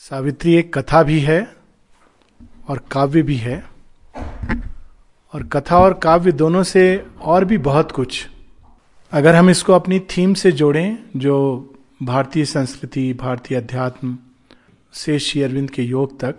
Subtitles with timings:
[0.00, 1.40] सावित्री एक कथा भी है
[2.68, 3.56] और काव्य भी है।
[5.34, 6.82] और कथा और काव्य दोनों से
[7.22, 8.26] और भी बहुत कुछ।
[9.12, 14.18] अगर हम इसको अपनी थीम से जोड़ें, जो भारतीय संस्कृति, भारतीय अध्यात्म
[14.92, 16.34] से श्री अरविंद के योग तक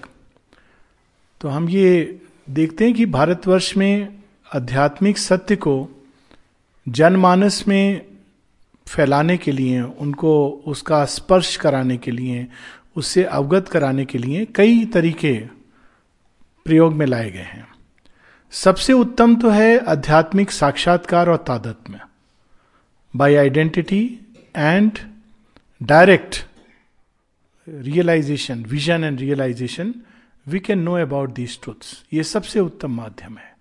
[1.42, 4.18] तो हम ये देखते हैं कि भारतवर्ष में
[4.56, 5.90] आध्यात्मिक सत्य को
[6.88, 8.02] जनमानस में
[8.88, 12.48] फैलाने के लिए, उनको उसका स्पर्श कराने के लिए
[12.98, 15.34] उससे अवगत कराने के लिए कई तरीके
[16.66, 17.68] प्रयोग में लाए गए हैं।
[18.52, 22.00] सबसे उत्तम तो है आध्यात्मिक साक्षात्कार और तादत्म्य।
[23.16, 24.20] By identity
[24.56, 25.00] and
[25.84, 26.46] direct
[27.68, 29.94] realization vision and realization
[30.48, 33.56] we can know about these truths ये सबसे उत्तम माध्यम है।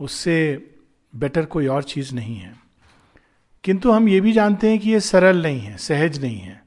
[0.00, 0.36] उससे
[1.16, 2.54] बेटर कोई और चीज़ नहीं है।
[3.64, 6.65] किंतु हम ये भी जानते हैं कि ये सरल नहीं है, सहज नहीं है।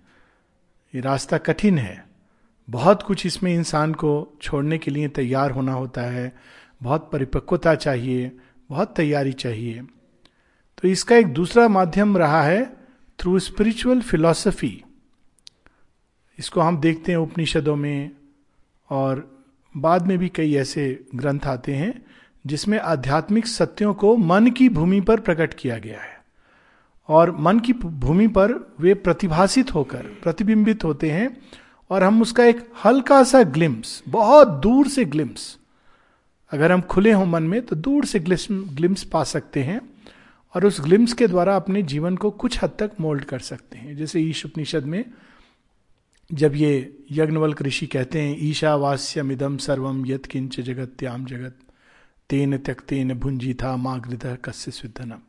[0.96, 2.06] ये रास्ता कठिन है।
[2.70, 6.36] बहुत कुछ इसमें इंसान को छोड़ने के लिए तैयार होना होता है।
[6.84, 8.32] बहुत परिपक्वता चाहिए,
[8.70, 9.82] बहुत तैयारी चाहिए।
[10.82, 12.78] तो इसका एक दूसरा माध्यम रहा है
[13.20, 14.84] थ्रू स्पिरिचुअल फिलॉसफी
[16.40, 18.12] इसको हम देखते हैं उपनिषदों में
[18.90, 19.42] और
[19.78, 22.06] बाद में भी कई ऐसे ग्रंथ आते हैं
[22.46, 26.19] जिसमें आध्यात्मिक सत्यों को मन की भूमि पर प्रकट किया गया है।
[27.10, 31.38] और मन की भूमि पर वे प्रतिभाषित होकर, प्रतिबिंबित होते हैं
[31.90, 35.58] और हम उसका एक हल्का सा ग्लिम्स बहुत दूर से ग्लिम्स
[36.52, 39.82] अगर हम खुले हों मन में तो दूर से ग्लिम्स पा सकते हैं
[40.56, 43.96] और उस ग्लिम्स के द्वारा अपने जीवन को कुछ हद तक मोल्ड कर सकते हैं।
[43.96, 45.04] जैसे ईश उपनिषद में
[46.34, 51.56] जब ये यज्ञवल ऋषि कहते हैं ईशावास्यम इदम सर्वम यत किंच जगत त्याम जगत
[52.30, 55.22] तेन त्यक्तेन भुंजी था मागृत कस्य सिद्धनम।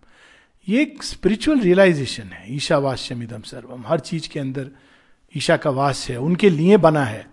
[0.68, 4.70] ये एक स्पिरिचुअल रियलाइजेशन है ईशावास्यम इदम सर्वम। हर चीज़ के अंदर
[5.36, 7.26] ईशा का वास है, उनके लिए बना है।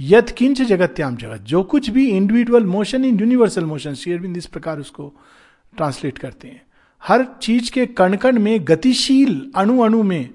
[0.00, 4.78] यथ किंच जगत्याम जगत। जो कुछ भी individual motion in universal motion शेयरबिंद इस प्रकार
[4.78, 5.12] उसको
[5.76, 6.62] ट्रांसलेट करते हैं।
[7.02, 10.30] हर चीज़ के कण कण में, गतिशील अणु अणु में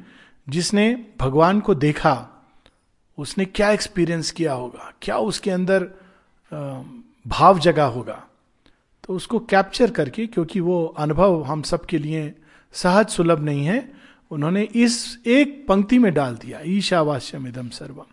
[0.50, 2.30] जिसने भगवान को देखा,
[3.18, 4.94] उसने क्या एक्सपीरियंस किया होगा?
[5.02, 5.88] क्या उसके अंदर
[7.28, 8.24] भाव जगा होगा?
[9.06, 12.34] तो उसको कैप्चर करके, क्योंकि वो अनुभव हम सब के लिए
[12.74, 13.92] सहज सुलभ नहीं है,
[14.32, 18.06] उन्होंने इस एक पंक्ति में डाल दिया ईशावास्यम इदम सर्वम।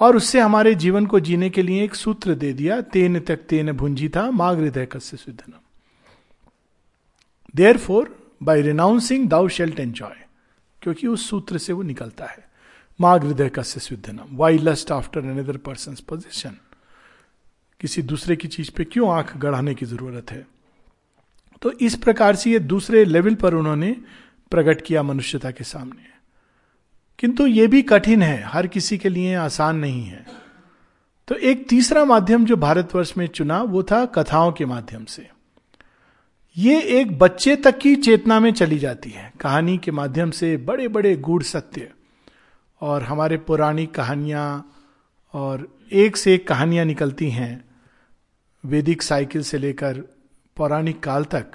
[0.00, 3.72] और उससे हमारे जीवन को जीने के लिए एक सूत्र दे दिया, तेन तक तेन
[3.72, 5.60] भुंजी था, माग हृदय कस्य सिद्धनम।
[7.78, 10.14] Therefore by renouncing thou shalt enjoy
[10.82, 12.44] क्योंकि उस सूत्र से वो निकलता है,
[12.98, 16.56] माग हृदय कस्य सिद्धनम। Why lust after another person position
[17.80, 20.46] किसी दूसरे की चीज़ पे क्यों आँख गढ़ाने की ज़रूरत है?
[21.62, 23.96] तो इस प्रकार से ये दूसरे लेवल पर उन्होंने
[24.50, 26.06] प्रकट किया मनुष्यता के सामने।
[27.18, 30.26] किंतु ये भी कठिन है, हर किसी के लिए आसान नहीं है।
[31.28, 35.30] तो एक तीसरा माध्यम जो भारतवर्ष में चुना, वो था कथाओं के माध्यम से।
[36.56, 40.88] ये एक बच्चे तक की चेतना में चली जाती है, कहानी के माध्यम से बड़े
[40.88, 41.92] बड़े गूढ़ सत्य
[42.80, 44.72] और हमारे पौराणिक कहानियाँ
[45.34, 47.65] और एक से एक कहानियाँ निकलती हैं।
[48.66, 50.04] वैदिक साइकिल से लेकर
[50.56, 51.46] पौराणिक काल तक,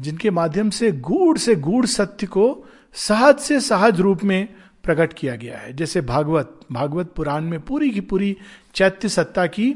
[0.00, 2.64] जिनके माध्यम से गूढ़ से गूढ़ सत्य को
[2.94, 4.48] सहज से सहज रूप में
[4.84, 8.36] प्रकट किया गया है। जैसे भागवत भागवत पुराण में पूरी की पूरी
[8.74, 9.72] चैत्य सत्ता की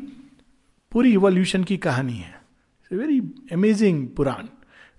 [0.93, 2.43] पूरी इवोल्यूशन की कहानी है।
[2.93, 3.21] Very
[3.53, 4.47] amazing Purana.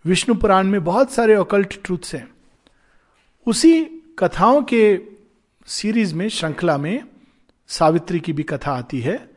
[0.06, 2.28] Vishnu Purana में बहुत सारे ओकल्ट ट्रूथ्स हैं।
[3.46, 3.86] उसी
[4.20, 5.00] कथाओं के
[5.66, 7.04] सीरीज़ में, श्रृंखला में
[7.68, 9.30] सावित्री की भी कथा आती है,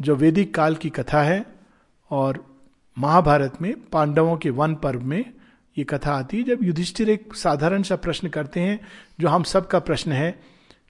[0.00, 1.55] जो वैदिक काल की कथा है।
[2.10, 2.44] और
[2.96, 5.24] महाभारत में पांडवों के वन पर्व में
[5.76, 8.80] ये कथा आती है। जब युधिष्ठिर एक साधारण सा प्रश्न करते हैं,
[9.20, 10.30] जो हम सब का प्रश्न है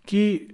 [0.09, 0.53] कि,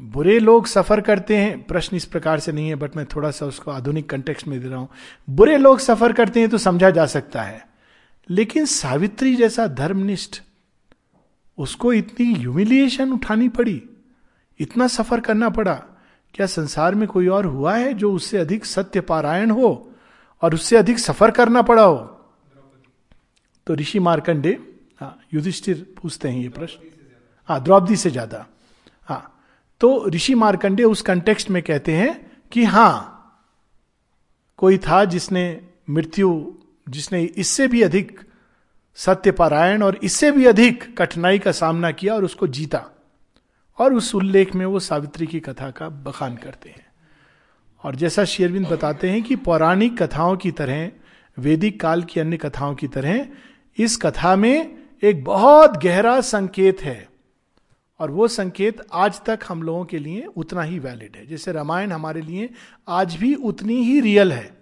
[0.00, 1.62] बुरे लोग सफ़र करते हैं?
[1.62, 4.68] प्रश्न इस प्रकार से नहीं है, बट मैं थोड़ा सा उसको आधुनिक कंटेक्स्ट में दे
[4.68, 4.88] रहा हूँ।
[5.30, 7.66] बुरे लोग सफ़र करते हैं तो समझा जा सकता है,
[8.30, 10.40] लेकिन सावित्री जैसा धर्मनिष्ठ,
[11.58, 13.82] उसको इतनी ह्यूमिलिएशन उठानी पड़ी,
[14.60, 15.82] इतना सफ़र करना पड़ा
[16.34, 19.70] क्या संसार में कोई और हुआ है जो उससे अधिक सत्य पारायण हो
[20.42, 21.96] और उससे अधिक सफ़र करना पड़ा हो?
[23.66, 24.58] तो ऋषि मार्कंडे
[25.00, 26.90] हाँ युधिष्ठिर पूछते हैं ये प्रश्न।
[27.48, 28.46] हाँ द्रौपदी से ज़्यादा।
[29.08, 29.44] हाँ
[29.80, 32.14] तो ऋषि मार्कंडे उस कंटेक्स्ट में कहते हैं
[32.52, 33.18] कि हाँ
[34.58, 35.44] कोई था जिसने
[35.90, 36.52] मृत्यु,
[36.86, 38.20] जिसने इससे भी अधिक
[38.98, 42.84] सत्य पारायण और इससे भी अधिक कठिनाई का सामना किया और उसको जीता।
[43.78, 46.86] और उस उल्लेख में वो सावित्री की कथा का बखान करते हैं।
[47.84, 50.90] और जैसा शेरविंद बताते हैं कि पौराणिक कथाओं की तरह,
[51.38, 53.28] वैदिक काल की अन्य कथाओं की तरह,
[53.78, 57.08] इस कथा में एक बहुत गहरा संकेत है।
[57.98, 61.92] और वो संकेत आज तक हम लोगों के लिए उतना ही वैलिड है। जैसे रामायण
[61.92, 62.50] हमारे लिए
[62.88, 64.56] आज भी उतनी ही रियल है।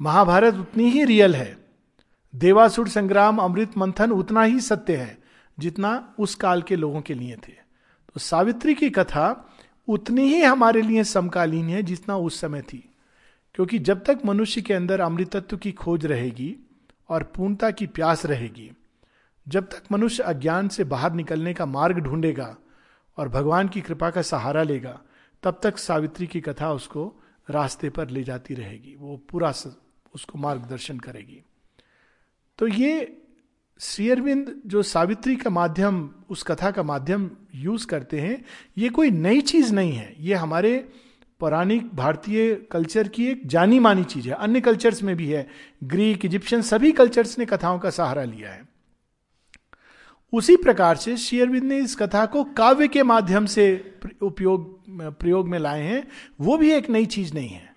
[0.00, 1.58] महाभारत उतनी ही रियल है।
[2.34, 5.18] देवासुर संग्राम, अमृत मंथन उतना ही सत्य है,
[5.58, 7.59] जितना उस काल के लोगों के लिए थे।
[8.14, 9.54] तो सावित्री की कथा
[9.88, 12.94] उतनी ही हमारे लिए समकालीन है जितना उस समय थी।
[13.54, 16.56] क्योंकि जब तक मनुष्य के अंदर अमृतत्व की खोज रहेगी
[17.08, 18.72] और पूर्णता की प्यास रहेगी,
[19.48, 22.56] जब तक मनुष्य अज्ञान से बाहर निकलने का मार्ग ढूंढेगा
[23.16, 25.00] और भगवान की कृपा का सहारा लेगा,
[25.42, 27.14] तब तक सावित्री की कथा उसको
[27.50, 29.48] रास्ते पर ले जाती रहेगी। वो पूरा
[30.14, 31.42] उसको मार्गदर्शन करेगी।
[32.58, 33.19] तो ये
[33.80, 38.44] श्रीअरविंद जो सावित्री का माध्यम, उस कथा का माध्यम यूज़ करते हैं,
[38.78, 40.88] ये कोई नई चीज़ नहीं है। ये हमारे
[41.40, 45.48] पौराणिक भारतीय कल्चर की एक जानी मानी चीज़ है। अन्य कल्चर्स में भी है।
[45.84, 48.64] ग्रीक, इजिप्शियन, सभी कल्चर्स ने कथाओं का सहारा लिया है।
[50.32, 55.58] उसी प्रकार से शेयरविंद ने इस कथा को काव्य के माध्यम से उपयोग, प्रयोग में
[55.58, 56.08] लाए हैं।
[56.40, 57.74] वो भी एक नई चीज़ नहीं है।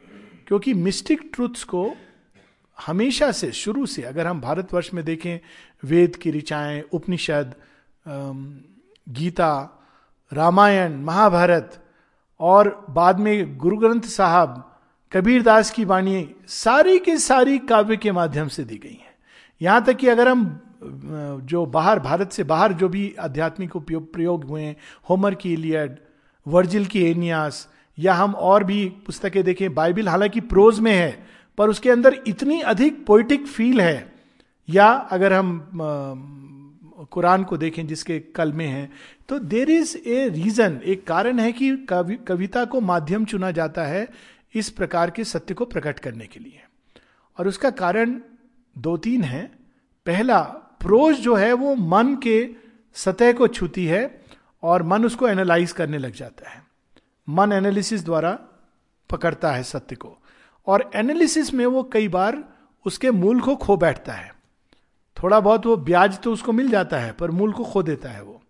[0.47, 1.93] क्योंकि मिस्टिक ट्रूथ्स को
[2.85, 5.39] हमेशा से, शुरू से, अगर हम भारतवर्ष में देखें
[5.85, 7.53] वेद की ऋचाएँ, उपनिषद
[9.09, 9.79] गीता,
[10.31, 11.79] रामायण, महाभारत
[12.39, 14.69] और बाद में गुरु ग्रंथ साहब
[15.11, 19.15] कबीरदास की वाणी सारी की सारी काव्य के माध्यम से दी गई है।
[19.61, 24.43] यहाँ तक कि अगर हम जो बाहर, भारत से बाहर जो भी आध्यात्मिक उपयोग, प्रयोग
[24.43, 24.75] हुए हैं,
[25.09, 25.97] होमर की इलियड,
[26.47, 31.25] वर्जिल की एनियास, या हम और भी पुस्तकें देखें, बाइबिल हालाँकि प्रोज में है,
[31.57, 34.12] पर उसके अंदर इतनी अधिक पोइटिक फील है
[34.69, 35.69] या अगर हम
[37.11, 38.89] कुरान को देखें जिसके कल में है
[39.29, 43.83] तो देर इज़ ए रीजन एक कारण है कि कवि, कविता को माध्यम चुना जाता
[43.83, 44.07] है
[44.55, 46.63] इस प्रकार के सत्य को प्रकट करने के लिए।
[47.39, 48.21] और उसका कारण
[48.77, 49.51] दो तीन है।
[50.05, 50.41] पहला
[50.79, 52.49] प्रोज जो है वो मन के
[52.93, 54.21] सतह को छूती है
[54.63, 56.63] और मन उसको एनालाइज करने लग जाता है।
[57.29, 58.39] मन एनालिसिस द्वारा
[59.09, 60.17] पकड़ता है सत्य को।
[60.67, 62.43] और एनालिसिस में वो कई बार
[62.85, 64.32] उसके मूल को खो बैठता है।
[65.23, 68.23] थोड़ा बहुत वो ब्याज तो उसको मिल जाता है, पर मूल को खो देता है
[68.23, 68.41] वो।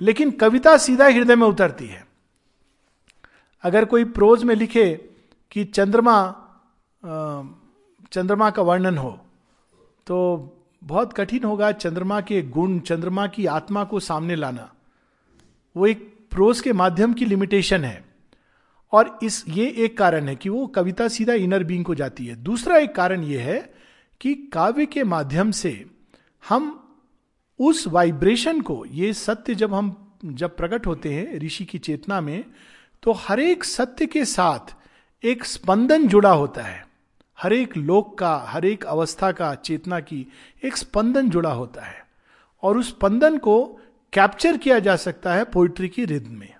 [0.00, 2.06] लेकिन कविता सीधा हृदय में उतरती है।
[3.64, 4.92] अगर कोई प्रोज में लिखे
[5.50, 6.20] कि चंद्रमा
[8.12, 9.10] चंद्रमा का वर्णन हो
[10.06, 10.16] तो
[10.84, 14.70] बहुत कठिन होगा चंद्रमा के गुण, चंद्रमा की आत्मा को सामने लाना।
[15.76, 18.04] वो एक प्रोज के माध्यम की लिमिटेशन है।
[18.92, 22.36] और इस, ये एक कारण है कि वो कविता सीधा इनर बींग को जाती है।
[22.36, 23.58] दूसरा एक कारण ये है
[24.20, 25.86] कि काव्य के माध्यम से
[26.48, 26.84] हम
[27.58, 32.44] उस वाइब्रेशन को, ये सत्य जब हम, जब प्रकट होते हैं ऋषि की चेतना में
[33.02, 34.76] तो हर एक सत्य के साथ
[35.24, 36.88] एक स्पंदन जुड़ा होता है।
[37.38, 40.26] हर एक लोक का, हर एक अवस्था का, चेतना की
[40.64, 42.06] एक स्पंदन जुड़ा होता है।
[42.62, 43.80] और उस स्पंदन को
[44.12, 46.54] कैप्चर किया जा सकता है पोइट्री की रिद में।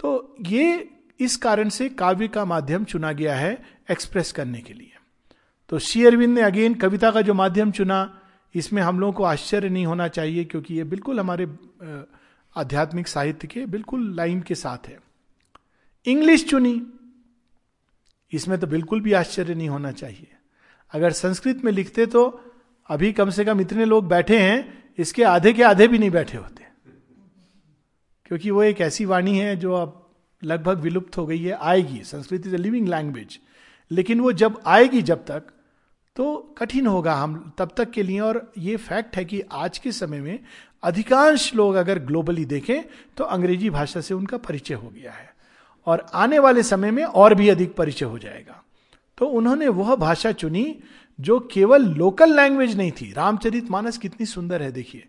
[0.00, 4.95] तो ये इस कारण से काव्य का माध्यम चुना गया है एक्सप्रेस करने के लिए।
[5.70, 8.20] तो श्री अरविंद ने अगेन कविता का जो माध्यम चुना,
[8.54, 11.46] इसमें हम लोगों को आश्चर्य नहीं होना चाहिए क्योंकि ये बिल्कुल हमारे
[12.56, 14.98] आध्यात्मिक साहित्य के बिल्कुल लाइन के साथ है।
[16.06, 16.82] इंग्लिश चुनी,
[18.32, 20.26] इसमें तो बिल्कुल भी आश्चर्य नहीं होना चाहिए।
[20.92, 22.24] अगर संस्कृत में लिखते तो
[22.90, 26.38] अभी कम से कम इतने लोग बैठे हैं, इसके आधे के आधे भी नहीं बैठे
[26.38, 26.64] होते।
[28.26, 30.02] क्योंकि वो एक ऐसी वाणी है जो अब
[30.42, 33.38] लगभग विलुप्त हो गई है, आएगी। Sanskrit is a living language
[33.90, 35.52] लेकिन वो जब आएगी जब तक
[36.16, 39.92] तो कठिन होगा हम तब तक के लिए। और ये फैक्ट है कि आज के
[39.92, 40.38] समय में
[40.82, 42.82] अधिकांश लोग अगर ग्लोबली देखें
[43.16, 45.34] तो अंग्रेज़ी भाषा से उनका परिचय हो गया है।
[45.86, 48.62] और आने वाले समय में और भी अधिक परिचय हो जाएगा।
[49.18, 50.78] तो उन्होंने वह भाषा चुनी
[51.20, 55.04] जो केवल लोकल लैंग्वेज नहीं थी। रामचरित मानस कितनी सुंदर है, देखिए।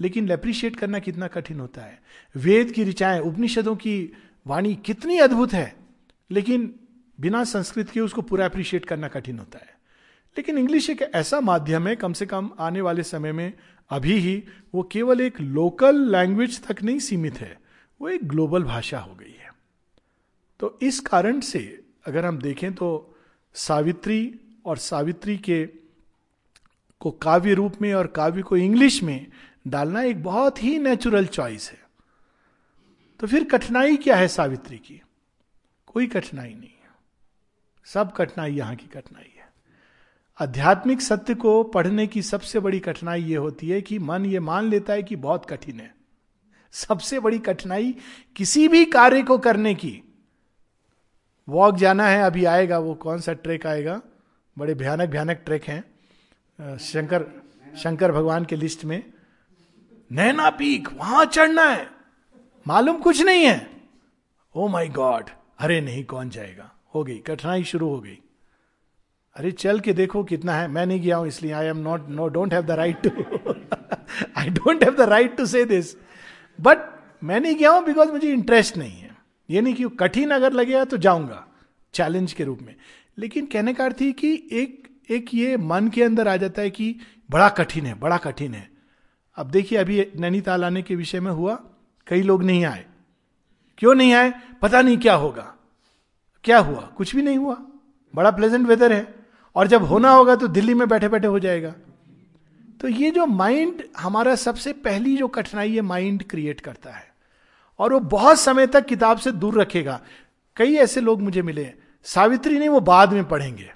[0.00, 2.02] लेकिन अप्रिशिएट करना कितना कठिन होता है।
[2.36, 4.12] वेद की ऋचाएँ, उपनिषदों की
[4.46, 5.76] वाणी कितनी अद्भुत है।
[6.30, 6.74] लेकिन
[7.20, 9.71] बिना संस्कृत के उसको पूरा अप्रिशिएट करना कठिन होता है।
[10.36, 13.52] लेकिन इंग्लिश एक ऐसा माध्यम है, कम से कम आने वाले समय में,
[13.90, 14.42] अभी ही
[14.74, 17.60] वो केवल एक लोकल लैंग्वेज तक नहीं सीमित है,
[18.00, 19.50] वो एक ग्लोबल भाषा हो गई है।
[20.60, 23.14] तो इस कारण से अगर हम देखें तो
[23.54, 25.66] सावित्री और सावित्री के
[27.00, 29.26] को काव्य रूप में और काव्य को इंग्लिश में
[29.68, 31.80] डालना एक बहुत ही नेचुरल चॉइस है।
[33.20, 35.02] तो फिर कठिनाई क्या है सावित्री की?
[35.86, 36.90] कोई कठिनाई नहीं है।
[37.84, 39.31] सब कठिनाई यहाँ की कठिनाई
[40.40, 44.64] आध्यात्मिक सत्य को पढ़ने की सबसे बड़ी कठिनाई यह होती है कि मन ये मान
[44.64, 45.94] लेता है कि बहुत कठिन है।
[46.72, 47.94] सबसे बड़ी कठिनाई
[48.36, 50.02] किसी भी कार्य को करने की।
[51.48, 54.00] वॉक जाना है, अभी आएगा वो, कौन सा ट्रैक आएगा?
[54.58, 57.26] बड़े भयानक भयानक ट्रैक हैं। शंकर
[57.78, 59.12] शंकर भगवान के लिस्ट में।
[60.12, 61.90] नैना पीक, वहाँ चढ़ना है।
[62.66, 63.70] मालूम कुछ नहीं है।
[64.54, 66.72] ओ माई गॉड अरे नहीं, कौन जाएगा?
[66.94, 68.18] हो गई, कठिनाई शुरू हो गई।
[69.36, 72.28] अरे चल के देखो कितना है। मैं नहीं गया हूँ, इसलिए I am not no
[72.28, 73.54] don't have the right to
[74.38, 75.94] I don't have the right to say this
[76.58, 76.78] but
[77.22, 79.10] मैं नहीं गया हूँ बिकॉज़ मुझे इंटरेस्ट नहीं है।
[79.48, 81.46] ये नहीं कि कठिन अगर लगेगा तो जाऊँगा
[81.94, 82.74] चैलेंज के रूप में।
[83.18, 86.94] लेकिन कहने का अर्थ कि एक एक ये मन के अंदर आ जाता है कि
[87.30, 88.68] बड़ा कठिन है, बड़ा कठिन है।
[89.36, 91.54] अब देखिए, अभी नैनीताल आने के विषय में हुआ,
[92.06, 92.84] कई लोग नहीं आए।
[93.78, 94.32] क्यों नहीं आए?
[94.62, 95.52] पता नहीं क्या होगा।
[96.44, 96.80] क्या हुआ?
[96.96, 97.56] कुछ भी नहीं हुआ।
[98.14, 99.02] बड़ा प्लेजेंट वेदर है।
[99.56, 101.74] और जब होना होगा तो दिल्ली में बैठे बैठे हो जाएगा।
[102.80, 107.14] तो ये जो माइंड हमारा सबसे पहली जो कठिनाई है माइंड क्रिएट करता है।
[107.78, 110.00] और वो बहुत समय तक किताब से दूर रखेगा।
[110.56, 113.72] कई ऐसे लोग मुझे मिले सावित्री नहीं, वो बाद में पढ़ेंगे।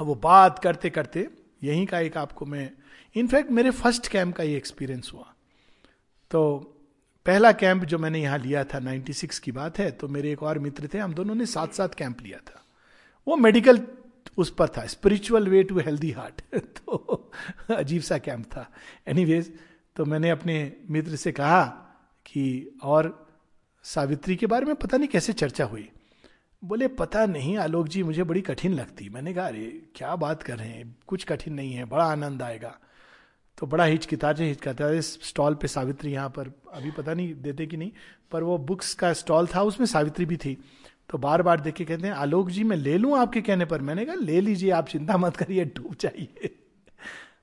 [0.00, 1.28] अब वो बात करते करते,
[1.62, 2.70] यहीं का एक आपको मैं,
[3.14, 5.34] इनफैक्ट मेरे फ़र्स्ट कैंप का ये एक्सपीरियंस हुआ।
[6.30, 6.58] तो
[7.26, 10.58] पहला कैंप जो मैंने यहाँ लिया था 96 की बात है तो मेरे एक और
[10.58, 12.64] मित्र थे, हम दोनों ने साथ साथ कैंप लिया था।
[13.28, 13.76] वो मेडिकल
[14.36, 17.32] उस पर था spiritual way to healthy heart तो
[17.76, 18.72] अजीब सा कैंप था.
[19.08, 19.58] एनीवेज
[19.96, 21.64] तो मैंने अपने मित्र से कहा
[22.26, 23.30] कि और
[23.82, 25.90] सावित्री के बारे में पता नहीं कैसे चर्चा हुई।
[26.64, 30.58] बोले, पता नहीं आलोक जी, मुझे बड़ी कठिन लगती। मैंने कहा, अरे, क्या बात कर
[30.58, 30.96] रहे हैं?
[31.06, 32.78] कुछ कठिन नहीं है, बड़ा आनंद आएगा।
[33.58, 37.92] तो बड़ा हिचकिताते हिचकिताते स्टॉल पे सावित्री यहाँ पर, अभी पता नहीं देते कि नहीं?
[38.30, 40.64] पर वो बुक्स का स्टॉल था, उसमें सावित्री भी थी।
[41.10, 43.80] तो बार बार देख के कहते हैं आलोक जी मैं ले लूँ आपके कहने पर?
[43.80, 46.54] मैंने कहा ले लीजिए आप चिंता मत करिए डूब जाइए।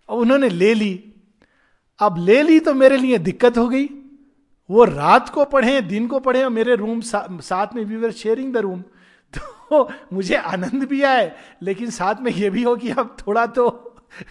[0.09, 1.13] और उन्होंने ले ली।
[1.99, 3.89] अब ले ली तो मेरे लिए दिक्कत हो गई।
[4.69, 8.11] वो रात को पढ़े दिन को पढ़े और मेरे रूम सा, साथ में we were
[8.11, 8.83] sharing the room
[9.33, 11.31] तो मुझे आनंद भी आए
[11.61, 13.67] लेकिन साथ में ये भी हो कि अब थोड़ा तो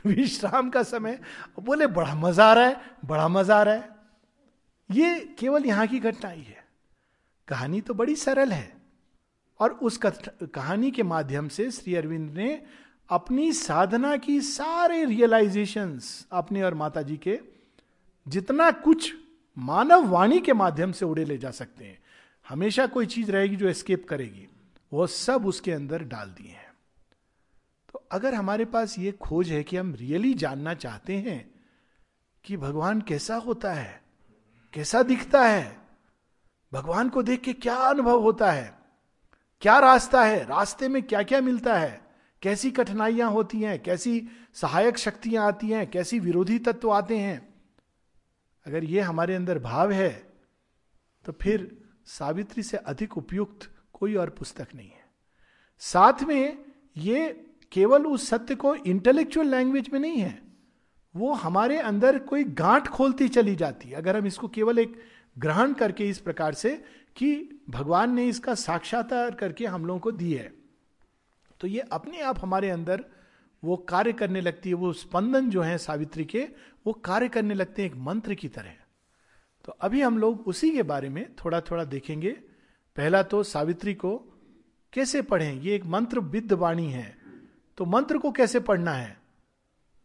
[0.06, 1.18] विश्राम का समय
[1.60, 3.88] बोले बड़ा मज़ा आ रहा है बड़ा मज़ा आ रहा है।
[4.90, 6.64] ये केवल यहाँ की घटना ही है।
[7.48, 8.75] कहानी तो बड़ी सरल है।
[9.60, 9.98] और उस
[10.54, 12.62] कहानी के माध्यम से श्री अरविंद ने
[13.10, 17.38] अपनी साधना की सारे रियलाइजेशंस अपने और माता जी के,
[18.28, 19.14] जितना कुछ
[19.58, 21.98] मानव वाणी के माध्यम से उड़े ले जा सकते हैं।
[22.48, 24.48] हमेशा कोई चीज़ रहेगी जो एस्केप करेगी,
[24.92, 26.72] वो सब उसके अंदर डाल दिए हैं।
[27.92, 31.50] तो अगर हमारे पास ये खोज है कि हम रियली जानना चाहते हैं
[32.44, 34.02] कि भगवान कैसा होता है,
[34.72, 35.76] कैसा दिखता है,
[36.72, 38.75] भगवान को देख के क्या अनुभव होता है
[39.62, 40.42] क्या रास्ता है?
[40.44, 42.00] रास्ते में क्या क्या मिलता है?
[42.42, 43.78] कैसी कठिनाइयाँ होती हैं?
[43.82, 45.90] कैसी सहायक शक्तियाँ आती हैं?
[45.90, 47.54] कैसी विरोधी तत्व आते हैं?
[48.66, 50.10] अगर ये हमारे अंदर भाव है
[51.26, 51.70] तो फिर
[52.06, 55.04] सावित्री से अधिक उपयुक्त कोई और पुस्तक नहीं है।
[55.78, 56.64] साथ में
[56.96, 57.28] ये
[57.72, 60.40] केवल उस सत्य को इंटेलेक्चुअल लैंग्वेज में नहीं है।
[61.14, 64.96] वो हमारे अंदर कोई गांठ खोलती चली जाती है। अगर हम इसको केवल एक
[65.38, 66.84] ग्रहण करके इस प्रकार से
[67.16, 70.52] कि भगवान ने इसका साक्षात्कार करके हम लोगों को दी है।
[71.60, 73.04] तो ये अपने आप हमारे अंदर
[73.64, 76.48] वो कार्य करने लगती है, वो स्पंदन जो है सावित्री के,
[76.86, 78.74] वो कार्य करने लगते हैं एक मंत्र की तरह।
[79.64, 82.30] तो अभी हम लोग उसी के बारे में थोड़ा थोड़ा देखेंगे।
[82.96, 84.16] पहला तो सावित्री को
[84.92, 85.60] कैसे पढ़ें?
[85.60, 87.16] ये एक मंत्र विद्ध वाणी है।
[87.78, 89.20] तो मंत्र को कैसे पढ़ना है?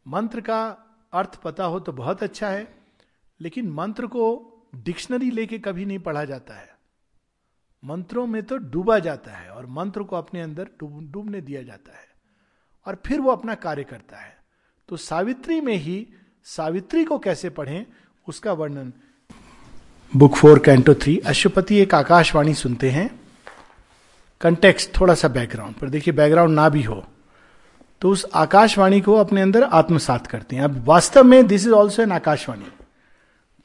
[0.07, 0.69] मंत्र का
[1.13, 2.77] अर्थ पता हो तो बहुत अच्छा है,
[3.41, 6.70] लेकिन मंत्र को डिक्शनरी लेके कभी नहीं पढ़ा जाता है।
[7.84, 12.08] मंत्रों में तो डूबा जाता है और मंत्र को अपने अंदर डूबने दिया जाता है
[12.88, 14.38] और फिर वो अपना कार्य करता है।
[14.90, 16.08] तो सावित्री में ही
[16.44, 17.86] सावित्री को कैसे पढ़ें,
[18.28, 18.94] उसका वर्णन।
[20.18, 23.20] बुक फोर, कैंटो थ्री अशुपति एक आकाशवाणी सुनते हैं।
[24.42, 27.06] कंटेक्स्ट, थोड़ा सा बैकग्राउंड पर देखिए बैकग्राउंड ना भी हो।
[28.01, 32.01] तो उस आकाशवाणी को अपने अंदर आत्मसात करते हैं। अब वास्तव में this is also
[32.01, 32.66] an Akashvani.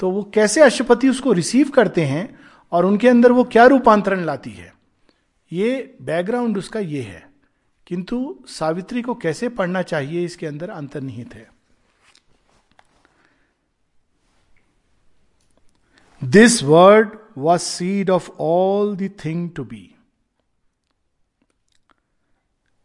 [0.00, 2.38] तो वो कैसे अशुपति उसको रिसीव करते हैं
[2.72, 4.74] और उनके अंदर वो क्या रूपांतरण लाती है?
[5.52, 7.30] ये बैकग्राउंड उसका ये है।
[7.86, 11.50] किंतु सावित्री को कैसे पढ़ना चाहिए इसके अंदर अंतर्निहित है।
[16.24, 19.94] This word was seed of all the thing to be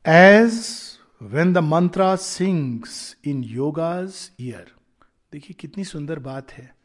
[0.08, 0.66] as
[1.22, 4.72] when the mantra sings in yoga's ear
[5.32, 6.81] देखिए कितनी सुंदर बात है।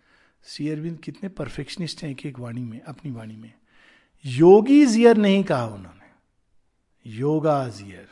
[0.46, 3.52] सी अरविंद कितने परफेक्शनिस्ट हैं एक एक वाणी में, अपनी वाणी में।
[4.24, 6.06] योगी जियर नहीं कहा उन्होंने।
[7.10, 8.08] योगा जियर।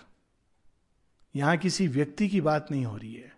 [1.36, 3.32] यहाँ किसी व्यक्ति की बात नहीं हो रही है।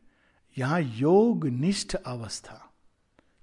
[0.58, 2.72] यहाँ योग निष्ठ अवस्था।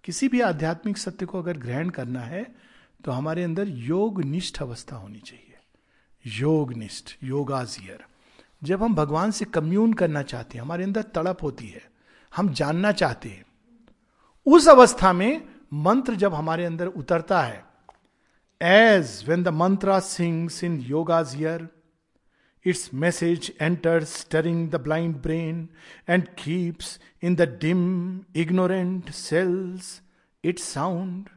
[0.03, 2.55] किसी भी आध्यात्मिक सत्य को अगर ग्रहण करना है
[3.03, 5.57] तो हमारे अंदर योग निष्ठ अवस्था होनी चाहिए।
[6.25, 8.03] योग निष्ठ योगाजियर
[8.63, 11.91] जब हम भगवान से कम्यून करना चाहते हैं, हमारे अंदर तड़प होती है।
[12.35, 13.45] हम जानना चाहते हैं।
[14.45, 17.65] उस अवस्था में मंत्र जब हमारे अंदर उतरता है
[18.61, 21.67] as when the mantra sings in yoga's ear
[22.65, 25.69] its message enter stirring the blind brain
[26.09, 30.01] and keeps in the dim ignorant cells
[30.43, 31.29] its sound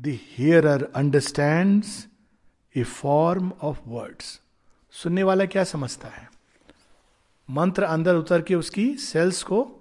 [0.00, 2.08] the hearer understands
[2.76, 4.40] a form of words
[4.90, 6.28] सुनने वाला क्या समझता है?
[7.50, 9.77] मंत्र अंदर उतर के उसकी सेल्स को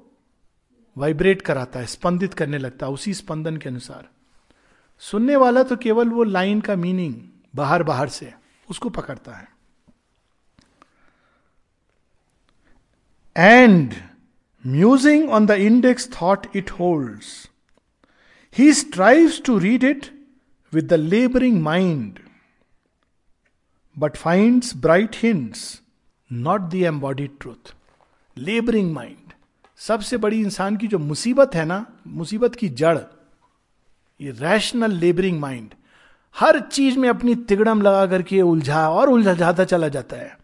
[0.97, 4.07] वाइब्रेट कराता है, स्पंदित करने लगता है, उसी स्पंदन के अनुसार।
[5.01, 7.15] सुनने वाला तो केवल वो लाइन का मीनिंग
[7.55, 8.33] बाहर बाहर से
[8.69, 9.47] उसको पकड़ता है।
[13.35, 13.93] And
[14.63, 17.27] musing on the index thought it holds
[18.55, 20.05] he strives to read it
[20.73, 22.19] with the labouring mind
[23.97, 25.81] but finds bright hints
[26.31, 27.73] not the embodied truth
[28.37, 29.26] labouring mind
[29.77, 32.99] सबसे बड़ी इंसान की जो मुसीबत है ना, मुसीबत की जड़,
[34.21, 35.73] ये रैशनल लेबरिंग माइंड
[36.39, 40.37] हर चीज़ में अपनी तिगड़म लगा करके उलझा और उलझा जाता चला जाता है।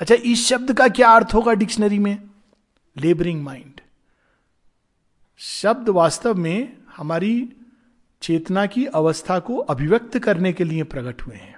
[0.00, 2.30] अच्छा इस शब्द का क्या अर्थ होगा डिक्शनरी में?
[2.96, 3.80] लेबरिंग माइंड
[5.38, 7.52] शब्द वास्तव में हमारी
[8.22, 11.56] चेतना की अवस्था को अभिव्यक्त करने के लिए प्रकट हुए हैं।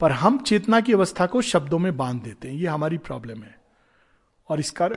[0.00, 3.58] पर हम चेतना की अवस्था को शब्दों में बाँध देते हैं। ये हमारी प्रॉब्लम है।
[4.48, 4.88] और इसका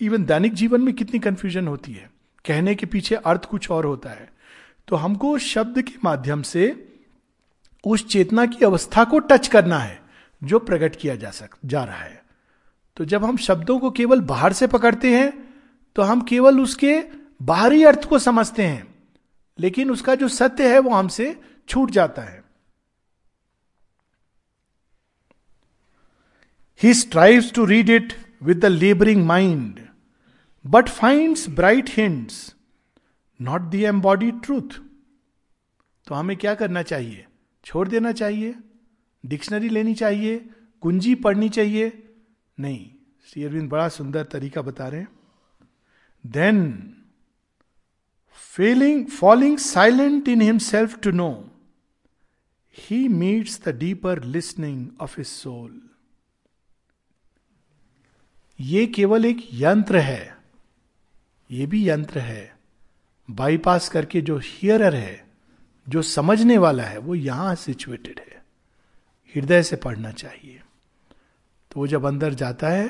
[0.00, 2.10] इवन दैनिक जीवन में कितनी कंफ्यूजन होती है।
[2.44, 4.28] कहने के पीछे अर्थ कुछ और होता है।
[4.88, 6.64] तो हमको शब्द के माध्यम से
[7.84, 10.00] उस चेतना की अवस्था को टच करना है
[10.44, 12.22] जो प्रकट किया जा सक जा रहा है।
[12.96, 15.32] तो जब हम शब्दों को केवल बाहर से पकड़ते हैं
[15.96, 17.00] तो हम केवल उसके
[17.42, 18.94] बाहरी अर्थ को समझते हैं
[19.58, 22.42] लेकिन उसका जो सत्य है वो हमसे छूट जाता है।
[26.82, 28.12] He strives to read it
[28.42, 29.85] with the labouring mind,
[30.66, 32.56] but finds bright hints
[33.40, 34.80] not the embody truth
[36.06, 37.26] तो हमें क्या करना चाहिए?
[37.64, 38.54] छोड़ देना चाहिए?
[39.26, 40.50] डिक्शनरी लेनी चाहिए?
[40.80, 42.14] कुंजी पढ़नी चाहिए?
[42.60, 42.90] नहीं।
[43.26, 45.08] श्री अरविंद बड़ा सुंदर तरीका बता रहे हैं।
[46.26, 46.92] Then
[48.56, 51.50] failing falling silent in himself to know
[52.78, 55.82] he meets the deeper listening of his soul
[58.60, 60.35] ये केवल एक यंत्र है।
[61.50, 62.54] ये भी यंत्र है।
[63.28, 65.24] बाईपास करके जो हियरर है,
[65.86, 68.44] जो समझने वाला है, वो यहाँ सिचुएटेड है।
[69.34, 70.60] हृदय से पढ़ना चाहिए।
[71.70, 72.88] तो वो जब अंदर जाता है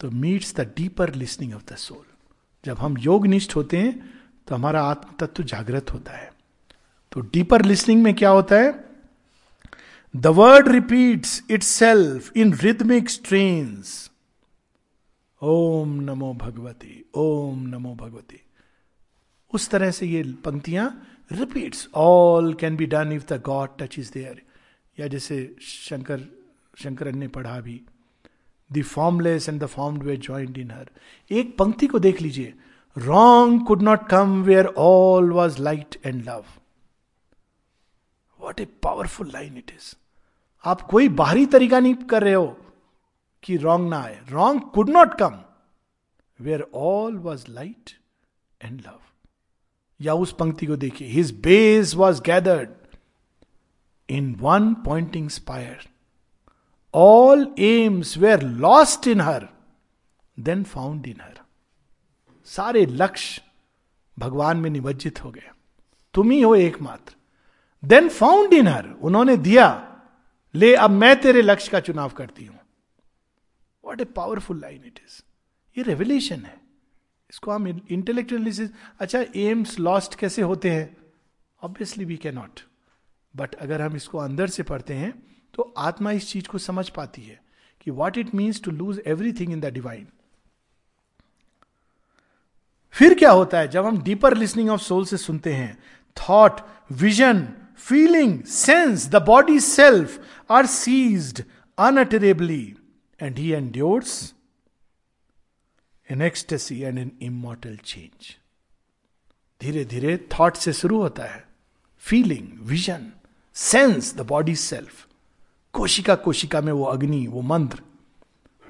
[0.00, 2.04] तो meets the deeper listening of the soul
[2.64, 6.32] जब हम योग निष्ठ होते हैं तो हमारा आत्म तत्व जागृत होता है।
[7.12, 8.72] तो डीपर लिसनिंग में क्या होता है?
[10.14, 14.10] The word repeats itself in rhythmic strains
[15.44, 18.40] Om नमो भगवती, ओम नमो भगवती।
[19.52, 20.86] उस तरह से ये पंक्तियाँ
[21.32, 24.40] repeats all can be done if the god touch is there
[24.98, 26.20] या जैसे शंकर,
[26.82, 27.80] शंकरन ने पढ़ा भी
[28.70, 30.90] the formless and the formed were joined in her
[31.30, 32.54] एक पंक्ति को देख लीजिए।
[32.96, 36.44] Wrong could not come where all was light and love
[38.40, 39.94] what a powerful line it is
[40.64, 42.56] आप कोई बाहरी तरीका नहीं कर रहे हो।
[43.44, 45.38] कि रॉन्ग ना आए। Wrong could not come
[46.40, 47.90] where all was light
[48.60, 49.00] and love
[50.00, 52.70] या उस पंक्ति को देखिए। His base was gathered
[54.08, 55.88] in one pointing spire
[56.94, 59.48] all aims were lost in her
[60.40, 61.38] then found in her
[62.46, 63.42] सारे लक्ष्य
[64.18, 65.50] भगवान में निमज्जित हो गए।
[66.14, 67.14] तुम ही हो एकमात्र।
[67.82, 69.66] देन फाउंड इन हर उन्होंने दिया,
[70.54, 72.58] ले, अब मैं तेरे लक्ष्य का चुनाव करती हूँ।
[73.84, 75.22] What a powerful line it is
[75.78, 76.60] ये रेवल्यूशन है।
[77.30, 78.68] इसको हम इंटेलेक्चुअल
[79.00, 80.96] अच्छा एम्स लॉस्ट कैसे होते हैं?
[81.62, 82.60] Obviously we can not
[83.36, 85.12] but अगर हम इसको अंदर से पढ़ते हैं
[85.54, 87.40] तो आत्मा इस चीज़ को समझ पाती है
[87.80, 90.06] कि what it means to lose everything in the divine
[92.92, 93.68] फिर क्या होता है?
[93.68, 95.82] जब हम डीपर लिसनिंग ऑफ़ सोल से सुनते हैं
[96.16, 96.60] thought
[96.92, 101.42] vision feeling sense the body self are seized
[101.78, 102.76] unutterably
[103.22, 104.32] and he endures
[106.08, 108.32] in ecstasy and in immortal change.
[109.60, 111.44] धीरे धीरे थॉट से शुरू होता है।
[111.98, 113.12] Feeling vision
[113.54, 115.06] sense the body self
[115.72, 117.82] कोशिका कोशिका में वो अग्नि, वो मंत्र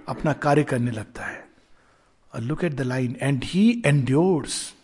[0.09, 1.49] अपना कार्य करने लगता है।
[2.35, 4.75] और look at the line and he endures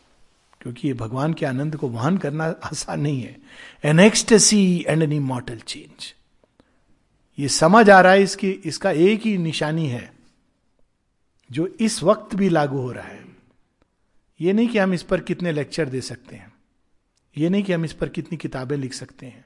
[0.61, 3.37] क्योंकि ये भगवान के आनंद को वहन करना आसान नहीं है।
[3.85, 6.15] An ecstasy and an immortal change
[7.41, 10.13] ये समझ आ रहा है इसकी, इसका एक ही निशानी है,
[11.51, 13.25] जो इस वक्त भी लागू हो रहा है।
[14.41, 16.53] ये नहीं कि हम इस पर कितने लेक्चर दे सकते हैं,
[17.37, 19.45] ये नहीं कि हम इस पर कितनी किताबें लिख सकते हैं।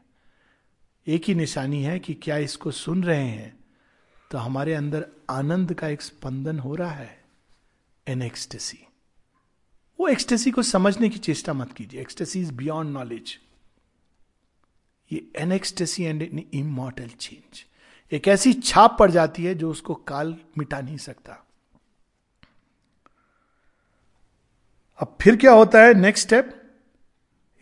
[1.06, 3.52] एक ही निशानी है कि क्या इसको सुन रहे हैं
[4.30, 7.18] तो हमारे अंदर आनंद का एक स्पंदन हो रहा है
[8.06, 8.78] एन एक्सटेसी
[9.98, 13.36] वो एक्सटेसी को समझने की चेष्टा मत कीजिए। एक्सटेसी इज़ बियॉन्ड नॉलेज
[15.10, 17.64] ये an ecstasy and an immortal change
[18.12, 21.44] एक ऐसी छाप पड़ जाती है जो उसको काल मिटा नहीं सकता।
[25.00, 25.94] अब फिर क्या होता है?
[25.94, 26.60] Next step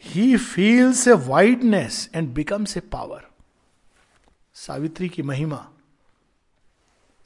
[0.04, 3.26] he feels a wideness and becomes a power
[4.54, 5.68] Savitri की महिमा।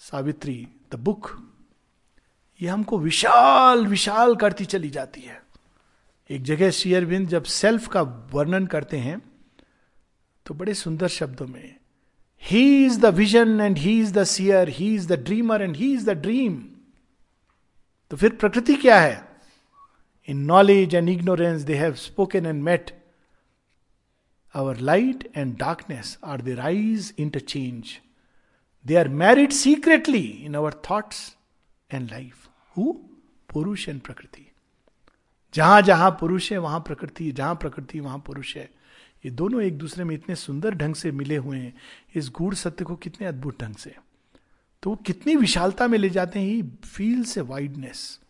[0.01, 1.31] सावित्री द बुक
[2.61, 5.43] ये हमको विशाल विशाल करती चली जाती है।
[6.31, 8.03] एक जगह शेयरबिंद जब सेल्फ का
[8.33, 9.21] वर्णन करते हैं
[10.47, 11.76] तो बड़े सुंदर शब्दों में
[12.51, 15.93] he is the vision and he is the seer he is the dreamer and he
[15.95, 16.55] is the dream
[18.11, 19.29] तो फिर प्रकृति क्या है?
[20.29, 22.91] In knowledge and ignorance they have spoken and met
[24.55, 27.99] our light and darkness are their eyes interchange
[28.87, 31.37] they are married secretly in our thoughts
[31.95, 32.93] and life who
[33.53, 34.43] पुरुष and प्रकृति
[35.55, 38.76] जहाँ जहाँ पुरुष है, वहाँ प्रकृति, जहाँ प्रकृति, वहाँ पुरुष है।
[39.27, 41.75] ये दोनों एक दूसरे में इतने सुंदर ढंग से मिले हुए हैं,
[42.15, 43.97] इस गूढ़ सत्य को कितने अद्भुत ढंग से।
[44.83, 48.21] तो वो कितनी विशालता में ले जाते हैं he feels a wideness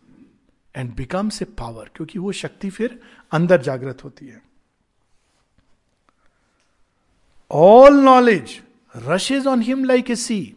[0.76, 3.00] and becomes a power क्योंकि वो शक्ति फिर
[3.32, 4.42] अंदर जागृत होती है।
[7.50, 8.62] All knowledge
[8.96, 10.56] rushes on him like a sea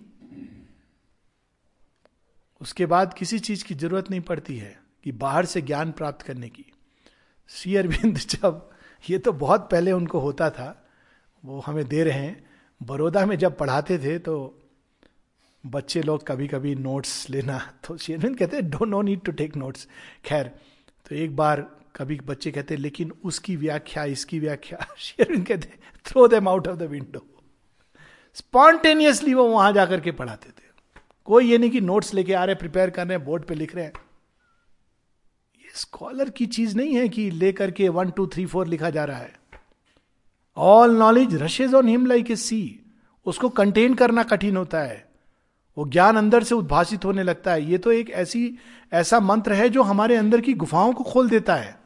[2.61, 6.49] उसके बाद किसी चीज़ की ज़रूरत नहीं पड़ती है कि बाहर से ज्ञान प्राप्त करने
[6.49, 6.65] की।
[7.49, 8.68] श्री अरविंद जब
[9.09, 10.69] ये तो बहुत पहले उनको होता था।
[11.43, 12.49] वो हमें दे रहे हैं।
[12.81, 14.35] बड़ौदा में जब पढ़ाते थे तो
[15.63, 19.55] बच्चे लोग कभी कभी नोट्स लेना तो शेरविंद कहते हैं do no need to take
[19.57, 19.87] notes
[20.25, 20.51] खैर
[21.09, 25.69] तो एक बार कभी बच्चे कहते लेकिन उसकी व्याख्या, इसकी व्याख्या। शेरविंद कहते
[26.05, 27.25] throw them out of the window
[28.33, 30.67] spontaneously वो वहाँ जाकर के पढ़ाते थे।
[31.25, 33.75] कोई ये नहीं कि नोट्स लेके आ रहे प्रिपेयर कर रहे हैं, बोर्ड पे लिख
[33.75, 33.93] रहे हैं।
[35.79, 39.17] स्कॉलर की चीज़ नहीं है कि लेकर के वन टू थ्री फोर लिखा जा रहा
[39.17, 39.33] है।
[40.57, 42.79] All knowledge rushes on him like a sea
[43.25, 45.07] उसको कंटेन करना कठिन होता है।
[45.77, 48.57] वो ज्ञान अंदर से उद्भाषित होने लगता है। ये तो एक ऐसी,
[48.93, 51.77] ऐसा मंत्र है जो हमारे अंदर की गुफाओं को खोल देता है।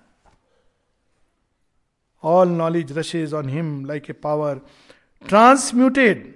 [2.24, 4.62] All knowledge rushes on him like a power
[5.28, 6.34] transmuted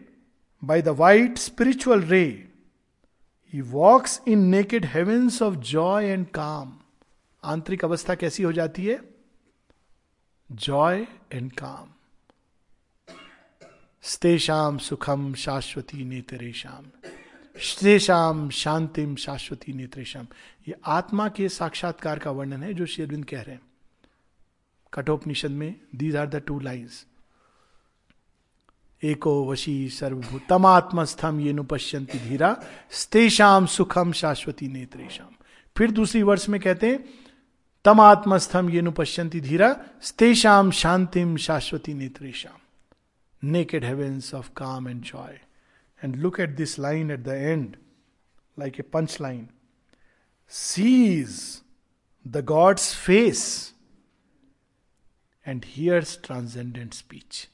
[0.63, 2.23] by the white spiritual ray
[3.53, 6.76] he walks in naked heavens of joy and calm
[7.43, 8.99] आंतरिक अवस्था कैसी हो जाती है?
[10.51, 11.93] जॉय एंड काम।
[14.03, 16.85] स्तेषाम सुखम शाश्वती नेतरेशम
[17.55, 20.27] स्तेषाम शांतिम शाश्वती नेत्रेशम
[20.67, 23.61] ये आत्मा के साक्षात्कार का वर्णन है जो शेरविंद कह रहे हैं।
[24.93, 27.05] कठोपनिषद में these are the two lines
[29.03, 32.55] एको वशी सर्वभूत तमात्मस्थम ये नुपश्यंती धीरा।
[32.91, 35.29] स्तेषाम सुखम शाश्वती नेत्रेशम
[35.75, 37.26] फिर दूसरी वर्ष में कहते हैं
[37.87, 42.57] तम आत्मस्थम ये नुपश्यंती धीरा स्तेषाम शांतिम शाश्वती नेत्रेशम
[43.43, 45.39] naked heavens of calm and joy
[46.03, 47.75] and look at this line at the end
[48.59, 49.47] like a punch line
[50.49, 51.61] sees
[52.27, 53.73] the God's face
[55.47, 57.49] and hears transcendent speech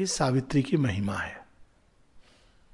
[0.00, 1.46] ये सावित्री की महिमा है।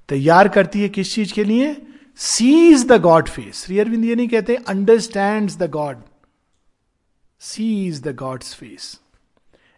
[0.09, 1.87] तैयार करती है किस चीज़ के लिए?
[2.19, 6.01] Sees the God face Shri Aurobindo ये नहीं कहते understand the God
[7.41, 8.99] sees the God's face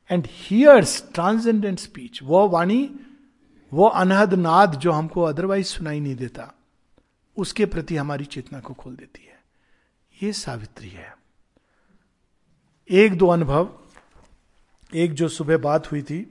[0.09, 2.89] and hears transcendent speech वो वाणी
[3.71, 6.51] वो अनहद नाद जो हमको अदरवाइज़ सुनाई नहीं देता
[7.37, 9.39] उसके प्रति हमारी चेतना को खोल देती है
[10.15, 11.13] ये सावित्री है
[12.89, 13.69] एक दो अनुभव
[14.93, 16.25] एक जो सुबह बात हुई थी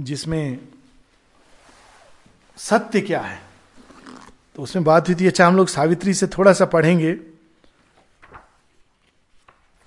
[0.00, 0.58] जिसमें
[2.58, 3.40] सत्य क्या है
[4.58, 7.12] तो उसमें बात हुई थी अच्छा हम लोग सावित्री से थोड़ा सा पढ़ेंगे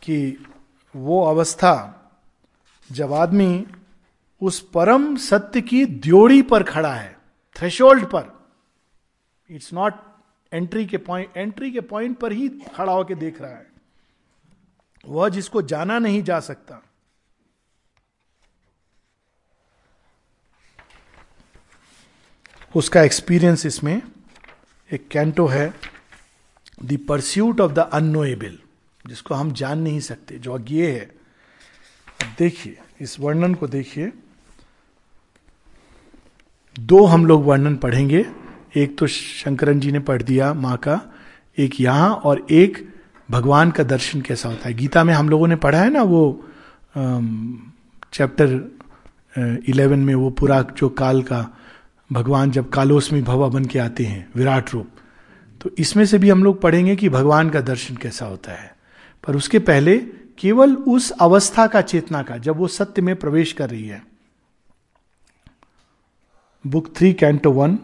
[0.01, 0.45] कि
[0.95, 2.01] वो अवस्था
[2.91, 3.67] जब आदमी
[4.41, 7.17] उस परम सत्य की द्योड़ी पर खड़ा है
[7.55, 8.49] थ्रेशोल्ड पर
[9.49, 9.93] इट्स नॉट
[10.53, 13.67] एंट्री के पॉइंट एंट्री के पॉइंट पर ही खड़ा होकर देख रहा है।
[15.07, 16.83] वह जिसको जाना नहीं जा सकता।
[22.75, 24.01] उसका एक्सपीरियंस इसमें
[24.91, 25.73] एक कैंटो है
[26.83, 28.57] the pursuit of the unknowable
[29.05, 31.09] जिसको हम जान नहीं सकते, जो अज्ञे है।
[32.39, 34.11] देखिए, इस वर्णन को देखिए।
[36.75, 38.25] दो हम लोग वर्णन पढ़ेंगे।
[38.77, 40.99] एक तो शंकरन जी ने पढ़ दिया माँ का,
[41.57, 42.87] एक यहाँ और एक
[43.29, 46.21] भगवान का दर्शन कैसा होता है। गीता में हम लोगों ने पढ़ा है ना वो
[48.13, 48.49] चैप्टर
[49.67, 51.41] इलेवन में वो पूरा जो काल का
[52.11, 54.87] भगवान जब कालोस्मी भवा बन के आते हैं, विराट रूप
[55.61, 58.75] तो इसमें से भी हम लोग पढ़ेंगे कि भगवान का दर्शन कैसा होता है।
[59.23, 59.97] पर उसके पहले
[60.37, 64.03] केवल उस अवस्था का चेतना का, जब वो सत्य में प्रवेश कर रही है।
[66.67, 67.77] Book three, canto one.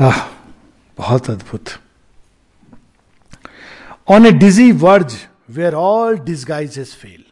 [0.00, 0.37] आह
[0.98, 1.68] बहुत अद्भुत।
[4.10, 5.16] On a dizzy verge
[5.50, 7.24] where all disguise fail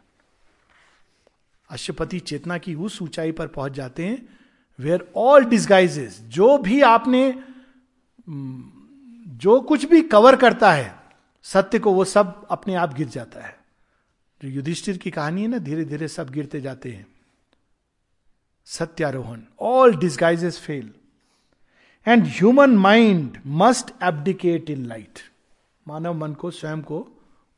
[1.70, 4.28] Ashwapati चेतना की उस ऊंचाई पर पहुँच जाते हैं
[4.78, 7.22] वेयर ऑल डिस्गाइजेस जो भी आपने
[8.28, 10.94] जो कुछ भी कवर करता है,
[11.44, 13.56] सत्य को वो सब अपने आप गिर जाता है।
[14.40, 17.06] जो युधिष्ठिर की कहानी है ना धीरे धीरे सब गिरते जाते हैं।
[18.66, 20.90] सत्यारोहण all disguises fail
[22.06, 25.20] and human mind must abdicate in light
[25.88, 27.06] मानव मन को स्वयं को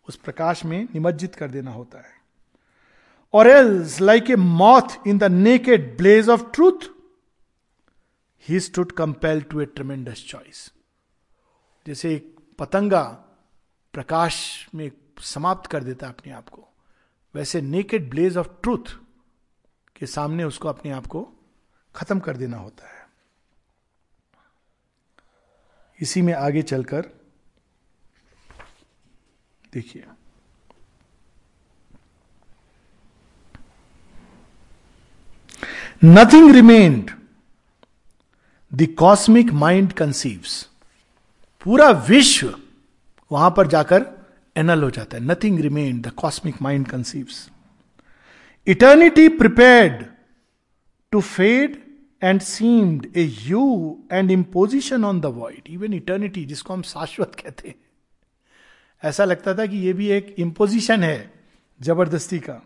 [0.09, 2.17] उस प्रकाश में निमज्जित कर देना होता है।
[3.35, 6.89] Or else like a moth in the naked blaze of truth
[8.49, 10.73] he stood compel to a tremendous choice
[11.87, 13.03] जैसे एक पतंगा
[13.93, 16.69] प्रकाश में समाप्त कर देता अपने आप को,
[17.35, 18.95] वैसे नेकेड ब्लेज ऑफ़ ट्रूथ
[19.97, 21.29] के सामने उसको अपने आप को
[21.95, 22.98] खत्म कर देना होता है।
[26.01, 27.07] इसी में आगे चलकर,
[29.73, 30.05] देखिए।
[36.05, 37.11] Nothing remained
[38.73, 40.69] the cosmic mind conceives
[41.63, 42.55] पूरा विश्व
[43.31, 44.05] वहाँ पर जाकर
[44.57, 47.49] एनल हो जाता है। Nothing remained the cosmic mind conceives
[48.67, 50.05] eternity prepared
[51.13, 51.77] to fade
[52.23, 53.65] and seemed a hue
[54.13, 57.75] and imposition on the void even eternity जिसको हम शाश्वत कहते हैं।
[59.03, 61.33] ऐसा लगता था कि ये भी एक इम्पोजिशन है,
[61.81, 62.61] ज़बरदस्ती का।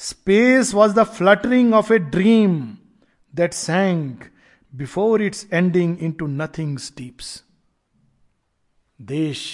[0.00, 2.58] Space was the fluttering of a dream
[3.34, 4.24] that sank
[4.72, 7.42] before its ending into nothing deeps
[9.00, 9.44] देश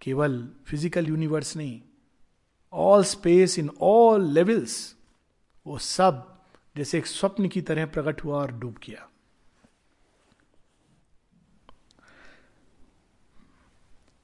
[0.00, 1.80] केवल फ़िज़िकल यूनिवर्स नहीं
[2.72, 4.94] all space in all levels
[5.66, 6.30] वो सब
[6.76, 9.08] जैसे एक स्वप्न की तरह प्रकट हुआ और डूब गया।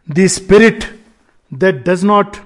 [0.09, 0.85] The spirit
[1.55, 2.37] that does not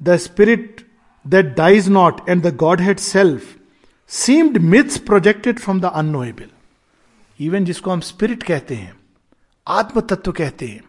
[0.00, 0.86] the spirit
[1.26, 3.56] that dies not and the godhead self
[4.10, 6.50] seemed myths projected from the unknowable
[7.40, 8.96] even जिसको हम स्पिरिट कहते हैं
[9.66, 10.84] आत्म तत्व कहते हैं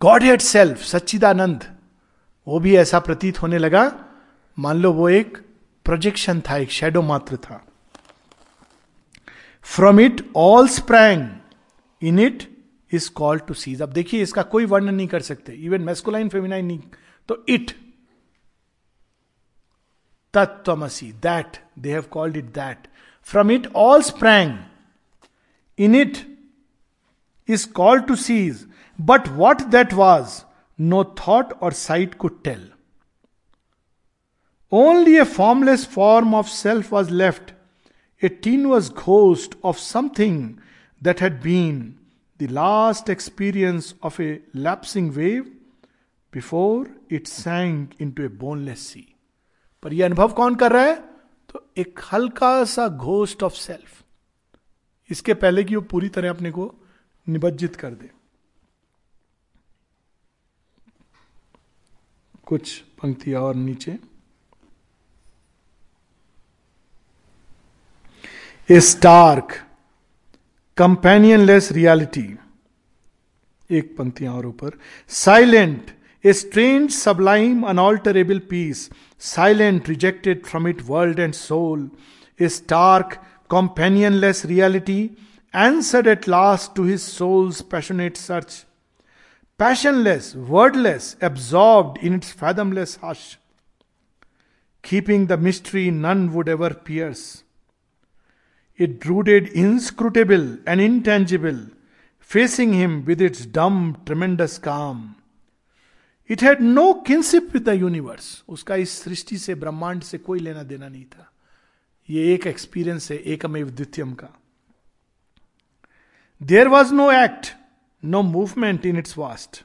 [0.00, 1.64] गॉड हेड सेल्फ सच्चिदानंद,
[2.46, 3.84] वो भी ऐसा प्रतीत होने लगा।
[4.58, 5.38] मान लो वो एक
[5.86, 7.64] प्रोजेक्शन था एक शेडो मात्र था
[9.66, 11.28] from it all sprang
[12.02, 12.48] in it
[12.92, 16.66] is called to cease अब देखिए इसका कोई वर्णन नहीं कर सकते इवन मेस्कुलाइन फेमिनाइन
[16.66, 16.80] नहीं
[17.28, 17.70] तो इट
[20.34, 22.88] तत्वमसी that they have called it that
[23.28, 24.58] from it all sprang
[25.78, 26.18] in it
[27.48, 28.66] is called to cease
[28.98, 30.40] but what that was
[30.78, 32.71] no thought or sight could tell
[34.72, 37.52] Only a formless form of self was left,
[38.22, 40.58] a tenuous ghost of something
[41.02, 41.98] that had been
[42.38, 45.50] the last experience of a lapsing wave
[46.32, 49.08] before it sank into a boneless sea.
[49.82, 50.94] पर यह अनुभव कौन कर रहा है
[51.52, 54.02] तो एक हल्का सा घोस्ट ऑफ़ सेल्फ
[55.10, 56.66] इसके पहले कि वो पूरी तरह अपने को
[57.26, 58.10] निबज्जित कर दे
[62.46, 63.98] कुछ पंक्तियाँ और नीचे
[68.71, 69.53] ए स्टार्क
[70.77, 72.27] कंपेनियनलेस रियालिटी
[73.77, 74.77] एक पंक्तियां और ऊपर
[75.19, 75.91] silent
[76.25, 78.89] a strange sublime unalterable peace
[79.35, 81.89] silent rejected from it world and soul
[82.41, 83.19] a stark
[83.51, 85.01] companionless reality
[85.53, 88.65] answered at last to his soul's passionate search.
[89.59, 93.39] Passionless, wordless, absorbed in its fathomless hush,
[94.83, 97.40] keeping the mystery none would ever pierce.
[98.78, 101.58] It brooded inscrutable and intangible,
[102.18, 105.02] facing him with its dumb, tremendous calm.
[106.30, 110.62] It had no kinship with the universe उसका इस सृष्टि से ब्रह्मांड से कोई लेना
[110.62, 111.28] देना नहीं था
[112.08, 114.28] ये एक एक्सपीरियंस है एकमेव द्वितीयम का
[116.40, 117.52] there was no act
[118.02, 119.62] no movement in its vast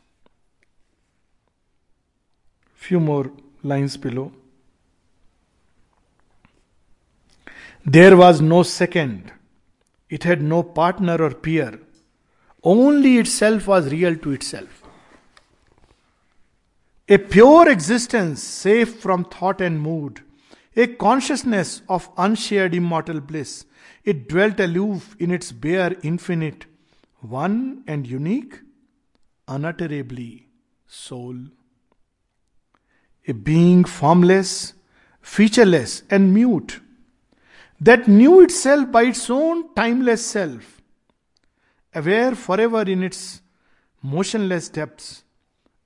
[2.81, 3.31] few more
[3.63, 4.31] lines below.
[7.89, 9.31] There was no second,
[10.09, 11.79] it had no partner or peer,
[12.61, 14.83] only itself was real to itself.
[17.07, 20.19] A pure existence, safe from thought and mood,
[20.75, 23.63] a consciousness of unshared immortal bliss.
[24.03, 26.65] It dwelt aloof in its bare infinite,
[27.21, 28.59] one and unique,
[29.47, 30.49] unutterably
[30.87, 31.37] soul.
[33.29, 34.73] A being formless,
[35.21, 36.81] featureless, and mute,
[37.81, 40.81] that knew itself by its own timeless self,
[41.95, 43.41] aware forever in its
[44.03, 45.23] motionless depths,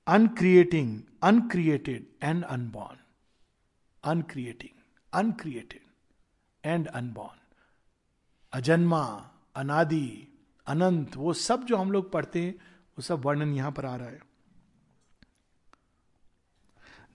[0.06, 2.98] uncreating, uncreated, and unborn.
[4.04, 4.74] Uncreating,
[5.12, 5.80] uncreated,
[6.64, 7.38] and unborn.
[8.52, 9.04] अजन्मा
[9.56, 10.06] अनादि
[10.66, 14.08] अनंत वो सब जो हम लोग पढ़ते हैं वो सब वर्णन यहाँ पर आ रहा
[14.08, 14.20] है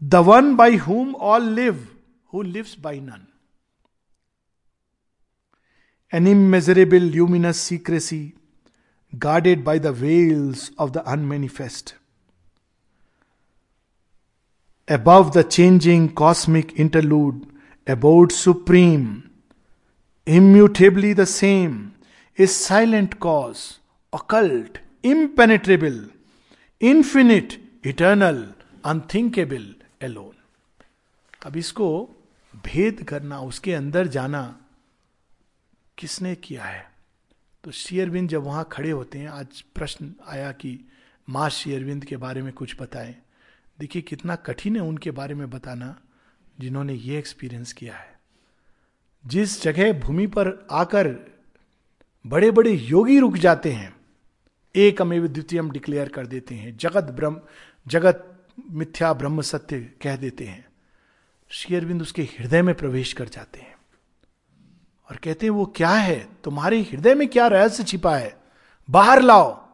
[0.02, 1.88] the one by whom all live
[2.34, 3.28] who lives by none
[6.12, 8.23] An immeasurable luminous secrecy
[9.12, 11.95] guarded by the veils of the unmanifest.
[14.88, 17.47] Above the changing cosmic interlude,
[17.87, 19.31] abode supreme,
[20.27, 21.95] immutably the same,
[22.37, 23.81] is silent cause,
[24.12, 26.01] occult, impenetrable,
[26.81, 29.69] infinite, eternal, unthinkable,
[30.01, 30.35] alone.
[31.47, 31.88] अब इसको
[32.65, 34.43] भेद करना उसके अंदर जाना
[35.98, 36.92] किसने किया है?
[37.64, 40.80] तो शेयरविंद जब वहाँ खड़े होते हैं, आज प्रश्न आया कि
[41.30, 43.16] माँ शेयरविंद के बारे में कुछ बताएँ।
[43.80, 46.00] देखिए, कितना कठिन है उनके बारे में बताना,
[46.60, 48.20] जिन्होंने ये एक्सपीरियंस किया है।
[49.28, 51.34] जिस जगह भूमि पर आकर
[52.28, 53.96] बड़े बड़े योगी रुक जाते हैं
[54.76, 57.42] एक अमेव द्वितीय डिक्लेयर कर देते हैं। जगत ब्रह्म,
[57.88, 60.66] जगत मिथ्या ब्रह्म सत्य कह देते हैं।
[61.50, 63.77] शेयरबिंद उसके हृदय में प्रवेश कर जाते हैं।
[65.10, 66.28] और कहते हैं, वो क्या है?
[66.43, 68.38] तुम्हारे हृदय में क्या रहस्य छिपा है?
[68.89, 69.67] बाहर लाओ।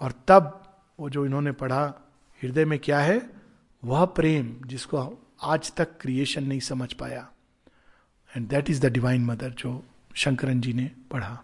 [0.00, 0.62] और तब
[1.00, 1.94] वो जो इन्होंने पढ़ा,
[2.42, 3.30] हृदय में क्या है?
[3.84, 7.30] वह प्रेम जिसको आज तक क्रिएशन नहीं समझ पाया.
[8.36, 11.38] And that is the divine mother जो शंकरन जी ने पढ़ा।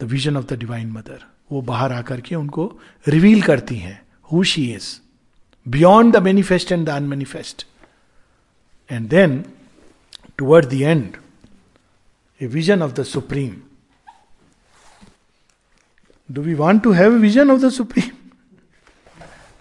[0.00, 4.44] The vision of the divine mother वो बाहर आकर के उनको रिवील करती हैं who
[4.44, 5.00] she is
[5.68, 7.66] beyond the manifest and the unmanifest
[8.90, 9.44] and then
[10.38, 11.16] toward the end
[12.40, 13.56] a vision of the supreme
[16.28, 18.14] do we want to have a vision of the supreme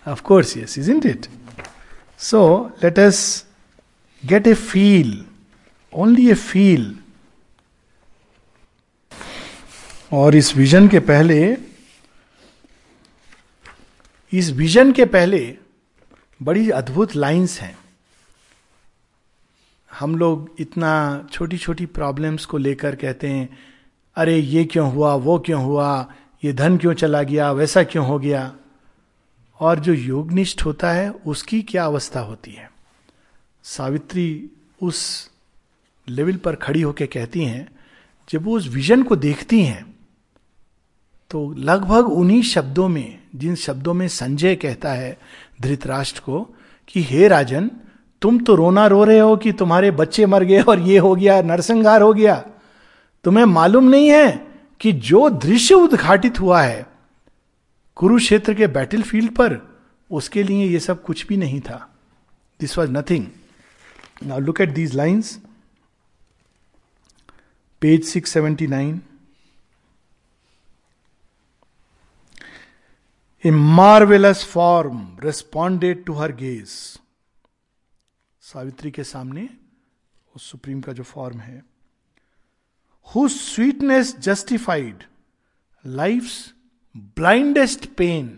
[0.05, 1.27] Of course, yes, isn't it?
[2.17, 3.45] So let us
[4.23, 5.23] get a feel,
[5.93, 6.83] only a feel.
[10.11, 11.38] और इस vision के पहले
[14.33, 15.39] इस vision के पहले
[16.39, 17.75] बड़ी अद्भुत lines हैं
[19.99, 23.58] हम लोग इतना छोटी छोटी प्रॉब्लम्स को लेकर कहते हैं,
[24.15, 25.13] अरे, ये क्यों हुआ?
[25.13, 26.13] वो क्यों हुआ?
[26.43, 27.51] ये धन क्यों चला गया?
[27.51, 28.55] वैसा क्यों हो गया?
[29.60, 32.71] और जो योगनिष्ठ होता है, उसकी क्या अवस्था होती है?
[33.63, 34.49] सावित्री
[34.81, 35.29] उस
[36.10, 37.67] लेवल पर खड़ी होकर कहती हैं,
[38.29, 39.95] जब वो उस विजन को देखती हैं
[41.29, 45.19] तो लगभग उन्हीं शब्दों में, जिन शब्दों में संजय कहता है
[45.62, 46.55] धृतराष्ट्र को,
[46.88, 47.71] कि, हे राजन
[48.21, 51.41] तुम तो रोना रो रहे हो कि तुम्हारे बच्चे मर गए और ये हो गया,
[51.41, 52.36] नरसंहार हो गया।
[53.25, 54.32] तुम्हें मालूम नहीं है
[54.82, 56.86] कि जो दृश्य उद्घाटित हुआ है,
[57.97, 59.60] कुरुक्षेत्र के बैटल फ़ील्ड पर,
[60.12, 61.78] उसके लिए ये सब कुछ भी नहीं था।
[62.60, 63.25] This was nothing
[64.23, 65.38] now look at these lines
[67.82, 69.01] page six seventy nine
[73.43, 76.69] a marvellous form responded to her gaze
[78.45, 79.49] Savitri के सामने
[80.36, 81.65] उस सुप्रीम का जो फॉर्म है।
[83.15, 85.03] Who sweetness justified
[85.86, 86.53] life's
[87.19, 88.30] blindest pain,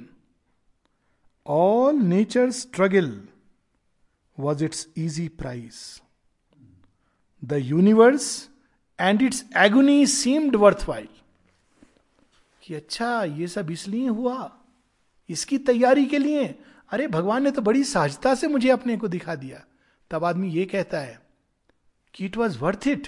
[1.51, 3.11] all nature's struggle
[4.39, 6.01] was its easy prize.
[7.45, 8.43] The universe
[9.01, 11.07] and its agony seemed worthwhile.
[12.63, 14.59] कि अच्छा ये सब इसलिए हुआ।
[15.29, 16.59] इसकी तैयारी के लिए।
[16.89, 19.65] अरे भगवान ने तो बड़ी सहजता से मुझे अपने को दिखा दिया।
[20.11, 21.19] तब आदमी ये कहता है
[22.13, 23.07] कि इट वॉज़ वर्थ इट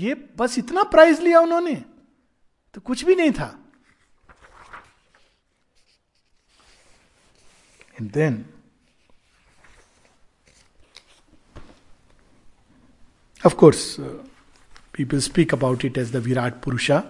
[0.00, 1.74] ये बस इतना प्राइज लिया उन्होंने
[2.74, 3.54] तो कुछ भी नहीं था
[13.40, 14.04] of course, uh,
[14.92, 17.02] people speak about it as the Virat Purusha.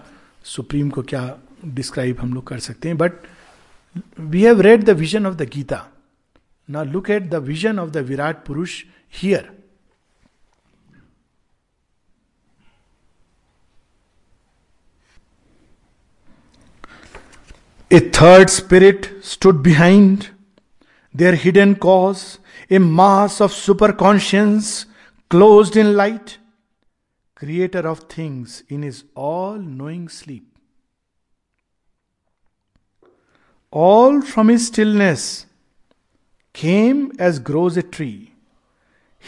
[0.45, 1.21] Supreme को क्या
[1.65, 3.13] डिस्क्राइब हम लोग कर सकते हैं but
[4.19, 5.85] we have read the vision of the Gita
[6.69, 9.49] Now look at the vision of the Virat Purush here.
[17.91, 20.29] A third spirit stood behind
[21.11, 22.37] their hidden cause,
[22.69, 24.85] a mass of superconscience
[25.27, 26.37] closed in light,
[27.33, 30.55] creator of things in his all knowing sleep.
[33.71, 35.47] All from his stillness
[36.53, 38.33] came as grows a tree.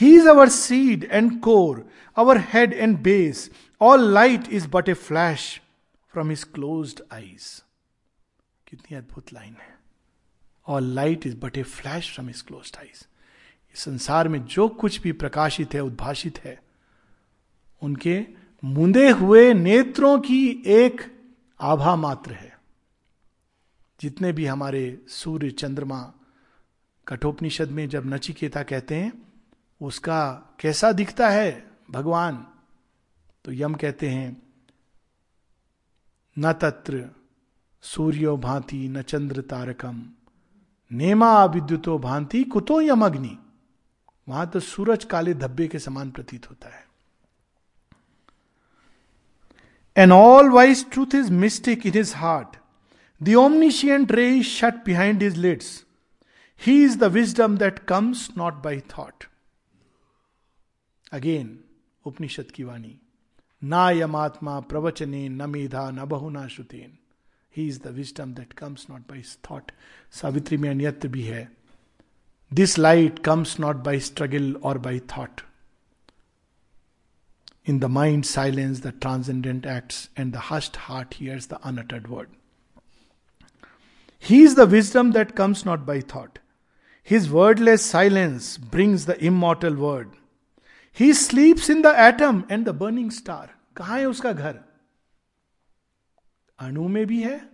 [0.02, 1.86] He is our seed and core,
[2.18, 3.50] our head and base.
[3.82, 5.62] All light is but a flash
[6.14, 7.50] from his closed eyes.
[8.68, 9.74] कितनी अद्भुत line है
[10.68, 13.04] और light is but a flash from his closed eyes
[13.76, 16.58] संसार में जो कुछ भी प्रकाशित है उद्भाषित है
[17.82, 18.20] उनके
[18.64, 20.44] मुंदे हुए नेत्रों की
[20.76, 21.02] एक
[21.60, 22.54] आभा मात्र है
[24.00, 26.02] जितने भी हमारे सूर्य चंद्रमा
[27.08, 29.12] कठोपनिषद में जब नचिकेता कहते हैं
[29.82, 30.30] उसका
[30.60, 32.46] कैसा दिखता है भगवान?
[33.46, 34.42] तो यम कहते हैं,
[36.38, 37.10] न तत्र
[37.84, 40.04] सूर्यो भांति, न चंद्र तारकम,
[40.92, 43.38] नेमा विद्युतो भांति, कुतो यम अग्नि
[44.28, 46.86] वहाँ तो सूरज काले धब्बे के समान प्रतीत होता है।
[49.98, 52.58] An all wise truth is masked in his heart
[53.22, 55.84] omniscient ray is shut behind his lids
[56.62, 59.24] he is the wisdom that comes not by thought
[61.12, 61.58] again
[62.06, 62.98] Upanishad की वाणी
[63.62, 66.98] ना यमात्मा प्रवचने न मेधा न बहुना श्रुतेन
[67.54, 69.72] he is the wisdom that comes not by thought
[70.14, 71.48] Savitri में अन्यत्र भी है
[72.52, 75.42] this light comes not by struggle or by thought
[77.70, 82.30] in the mind silence the transcendent acts and the hushed heart hears the unuttered word
[84.26, 86.40] he is the wisdom that comes not by thought
[87.08, 90.10] his wordless silence brings the immortal word
[91.00, 94.60] he sleeps in the atom and the burning star कहा है उसका घर?
[96.60, 97.50] अणु में भी है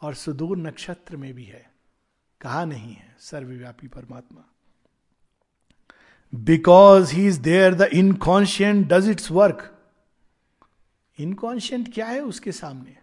[0.00, 1.70] और सुदूर नक्षत्र में भी है।
[2.40, 3.16] कहा नहीं है?
[3.18, 4.44] सर्वव्यापी परमात्मा।
[6.32, 9.70] Because he is there the inconscient does its work
[11.18, 12.96] inconscient क्या है उसके सामने?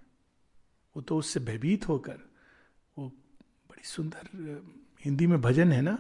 [0.96, 2.20] वो तो उससे भयभीत होकर,
[2.98, 3.08] वो
[3.70, 4.28] बड़ी सुंदर
[5.06, 5.98] हिंदी में भजन है ना?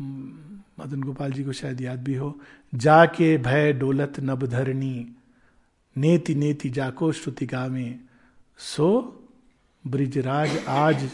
[0.00, 2.40] मदन गोपाल जी को शायद याद भी हो,
[2.74, 5.16] जाके भय डोलत नब धरणी,
[5.96, 8.00] नेति नेति जाको श्रुतिका में
[8.58, 9.20] सो
[9.86, 11.10] ब्रिजराज आज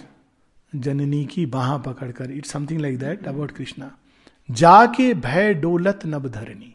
[0.74, 3.97] जननी की बाह पकड़कर it's something like that about Krishna
[4.51, 6.74] जाके भय डोलत नब धरनी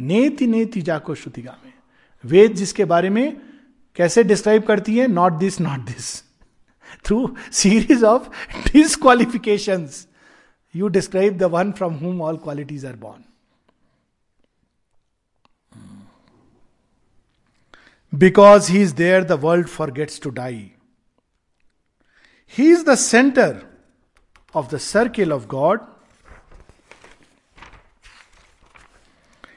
[0.00, 1.72] नेति नेति जाको श्रुतिका में
[2.24, 3.40] वेद जिसके बारे में
[3.96, 5.06] कैसे डिस्क्राइब करती है?
[5.08, 6.24] Not this not this
[7.04, 8.28] through series of
[8.72, 9.88] disqualification
[10.75, 13.23] You describe the one from whom all qualities are born
[18.13, 20.73] Because he is there, the world forgets to die.
[22.45, 23.63] He is the center
[24.53, 25.79] of the circle of God.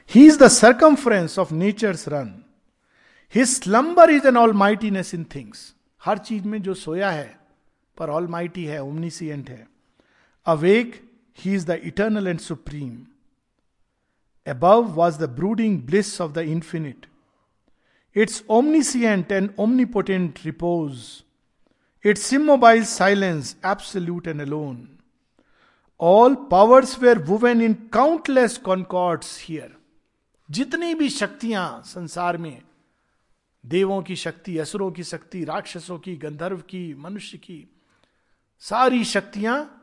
[0.06, 2.44] He is the circumference of nature's run.
[3.28, 5.74] His slumber is an almightiness in things.
[6.04, 7.28] हर चीज में जो सोया है
[7.98, 9.66] पर almighty है omniscient है
[10.45, 11.01] awake
[11.37, 12.97] he is the eternal and supreme
[14.47, 17.05] above was the brooding bliss of the infinite.
[18.15, 21.23] its omniscient and omnipotent repose,
[22.03, 24.97] its immobile silence, absolute and alone.
[25.97, 29.71] All powers were woven in countless concords here.
[30.49, 32.61] जितनी भी शक्तियाँ संसार में
[33.63, 37.67] देवों की शक्ति असुरों की शक्ति राक्षसों की गंधर्व की मनुष्य की
[38.59, 39.80] सारी शक्तियाँ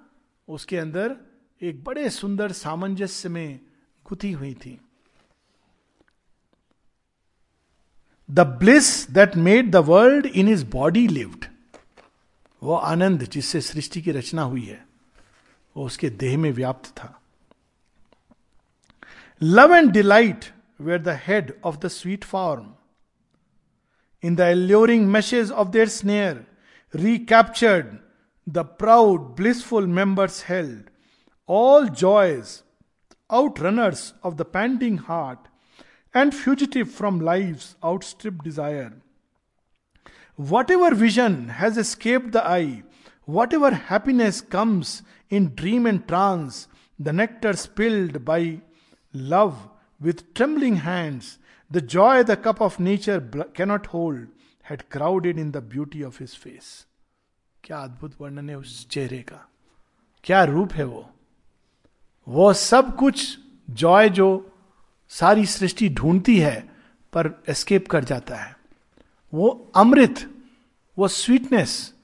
[0.49, 1.17] उसके अंदर
[1.61, 3.61] एक बड़े सुंदर सामंजस्य में
[4.07, 4.79] गुथी हुई थी।
[8.29, 11.45] The bliss that made the world in his body lived
[12.63, 14.85] वो आनंद जिससे सृष्टि की रचना हुई है,
[15.77, 17.15] वो उसके देह में व्याप्त था।
[19.43, 20.45] Love and delight
[20.81, 22.75] were the head of the sweet form
[24.23, 26.45] in the alluring message of their snare
[26.95, 27.97] recaptured
[28.51, 30.85] the proud, blissful members held,
[31.47, 32.63] all joys,
[33.31, 35.49] outrunners of the panting heart,
[36.15, 38.95] and fugitive from life's outstripped desire.
[40.37, 42.85] Whatever vision has escaped the eye,
[43.27, 46.69] whatever happiness comes in dream and trance,
[46.99, 48.63] the nectar spilled by
[49.13, 49.69] love
[50.01, 51.39] with trembling hands,
[51.71, 53.21] the joy the cup of nature
[53.53, 54.29] cannot hold,
[54.63, 56.87] had crowded in the beauty of his face.
[57.65, 59.49] क्या अद्भुत वर्णन है उस चेहरे का।
[60.25, 61.11] क्या रूप है वो?
[62.29, 63.39] वो सब कुछ
[63.71, 64.57] जॉय जो
[65.09, 66.77] सारी सृष्टि ढूंढती है,
[67.13, 68.57] पर एस्केप कर जाता है।
[69.35, 70.35] वो अमृत,
[70.99, 71.95] वो स्वीटनेस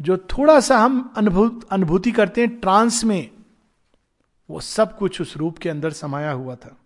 [0.00, 3.30] जो थोड़ा सा हम अनुभूत, अनुभूति करते हैं ट्रांस में,
[4.50, 6.76] वो सब कुछ उस रूप के अंदर समाया हुआ था।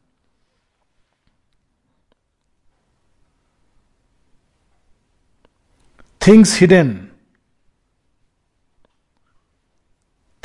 [6.26, 7.08] Things hidden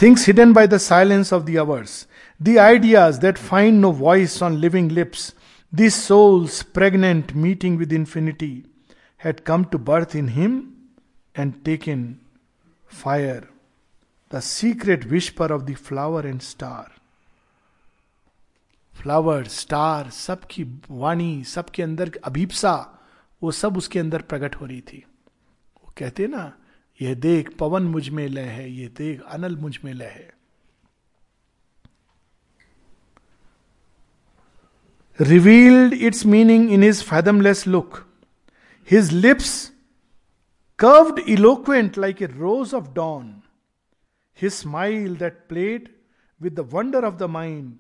[0.01, 2.07] things hidden by the silence of the hours
[2.41, 5.33] the ideas that find no voice on living lips
[5.73, 8.53] this soul's pregnant meeting with infinity
[9.21, 10.63] had come to birth in him
[11.35, 12.05] and take in
[12.95, 13.49] fire
[14.31, 16.95] the secret whisper of the flower and star
[18.95, 22.75] flower star सबकी वाणी सबके अंदर अभीपसा
[23.43, 25.05] वो सब उसके अंदर प्रकट हो रही थी
[25.77, 26.53] वो कहते ना
[27.02, 30.34] यह देख पवन मुझमें लय है ये देख अनल मुझमें लय है।
[35.22, 38.08] Revealed its meaning in his fathomless look
[38.92, 39.72] his lips
[40.80, 43.42] curved eloquent like a rose of dawn
[44.42, 45.90] his smile that played
[46.42, 47.78] with the wonder of the mind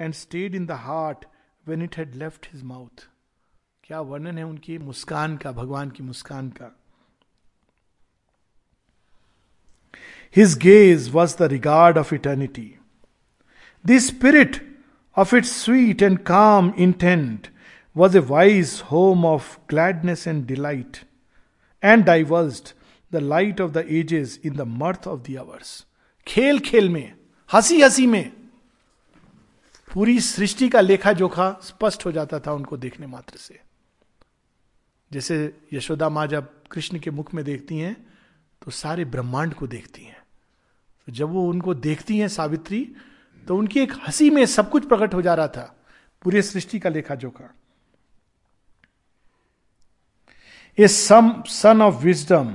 [0.00, 1.24] and stayed in the heart
[1.68, 3.08] when it had left his mouth
[3.84, 4.78] क्या वर्णन है उनकी?
[4.78, 6.81] मुस्कान का, भगवान की मुस्कान का।
[10.36, 12.74] His gaze was the regard of eternity
[13.86, 14.60] the spirit
[15.16, 17.50] of its sweet and calm intent
[17.94, 21.04] was a wise home of gladness and delight,
[21.82, 22.72] and divulged
[23.12, 25.84] the light of the ages in the mirth of the hours.
[26.26, 27.12] खेल खेल में
[27.50, 28.32] हँसी हँसी में
[29.88, 33.60] पूरी सृष्टि का लेखा जोखा स्पष्ट हो जाता था उनको देखने मात्र से
[35.12, 35.36] जैसे
[35.72, 37.96] यशोदा माँ जब कृष्ण के मुख में देखती हैं
[38.62, 40.21] तो सारे ब्रह्मांड को देखती हैं तो
[41.12, 42.84] जब वो उनको देखती हैं सावित्री
[43.46, 45.74] तो उनकी एक हँसी में सब कुछ प्रकट हो जा रहा था,
[46.22, 47.52] पूरे सृष्टि का लेखा जोखा।
[50.78, 52.54] A sum, sun of wisdom,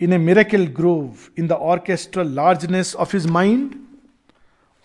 [0.00, 3.74] in a miracle grove, in the orchestral largeness of his mind,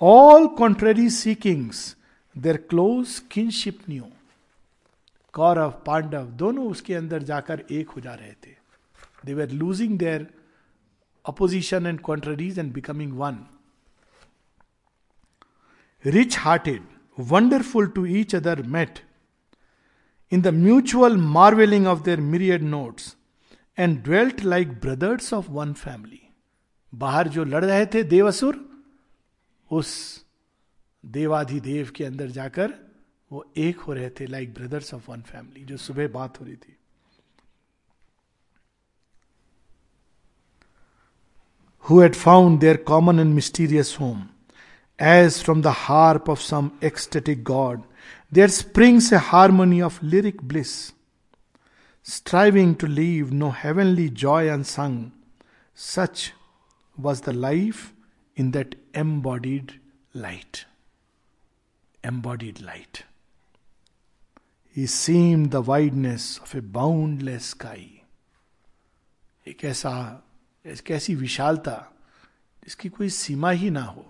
[0.02, 1.96] all contrary seekings
[2.36, 4.04] their close kinship knew.
[5.34, 8.56] Kaurava, Pandava, दोनों उसके अंदर जाकर एक हो जा रहे थे।
[9.26, 10.28] They losing their
[11.26, 13.44] opposition and contraries and becoming one
[16.06, 16.82] rich hearted,
[17.18, 19.02] wonderful to each other, met
[20.32, 23.16] in the mutual marveling of their myriad notes
[23.78, 26.20] and dwelt like brothers of one family.
[26.94, 28.58] बाहर जो लड़ रहे थे देवसुर
[29.72, 29.94] उस
[31.04, 32.74] देवाधिदेव के अंदर जाकर
[33.32, 36.56] वो एक हो रहे थे like brothers of one family जो सुबह बात हो रही
[36.56, 36.73] थी
[41.83, 44.31] who had found their common and mysterious home
[44.99, 47.83] as from the harp of some ecstatic god,
[48.31, 50.93] there springs a harmony of lyric bliss.
[52.03, 55.13] Striving to leave no heavenly joy unsung,
[55.75, 56.33] such
[56.97, 57.93] was the life
[58.35, 59.79] in that embodied
[60.15, 60.65] light.
[62.03, 63.05] Embodied light.
[64.71, 68.03] He seemed the wideness of a boundless sky.
[69.49, 70.23] एक ऐसा
[70.66, 71.72] एक ऐसी विशालता
[72.64, 74.06] जिसकी कोई सीमा ही ना हो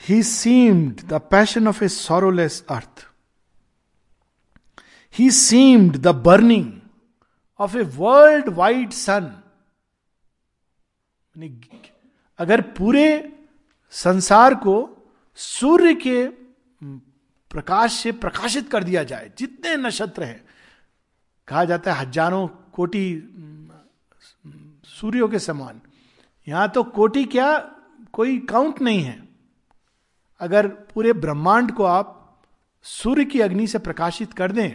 [0.00, 3.06] He seemed the passion of a sorrowless earth.
[5.14, 6.82] He seemed the burning
[7.60, 9.30] of a world wide sun.
[12.38, 13.08] अगर पूरे
[13.92, 14.76] संसार को
[15.38, 16.26] सूर्य के
[17.50, 20.44] प्रकाश से प्रकाशित कर दिया जाए जितने नक्षत्र हैं
[21.48, 23.04] कहा जाता है हज़ारों कोटि
[25.00, 25.80] सूर्यों के समान।
[26.46, 27.56] यहाँ तो कोटि क्या
[28.12, 29.18] कोई काउंट नहीं है।
[30.40, 32.12] अगर पूरे ब्रह्मांड को आप
[32.84, 34.70] सूर्य की अग्नि से प्रकाशित कर दें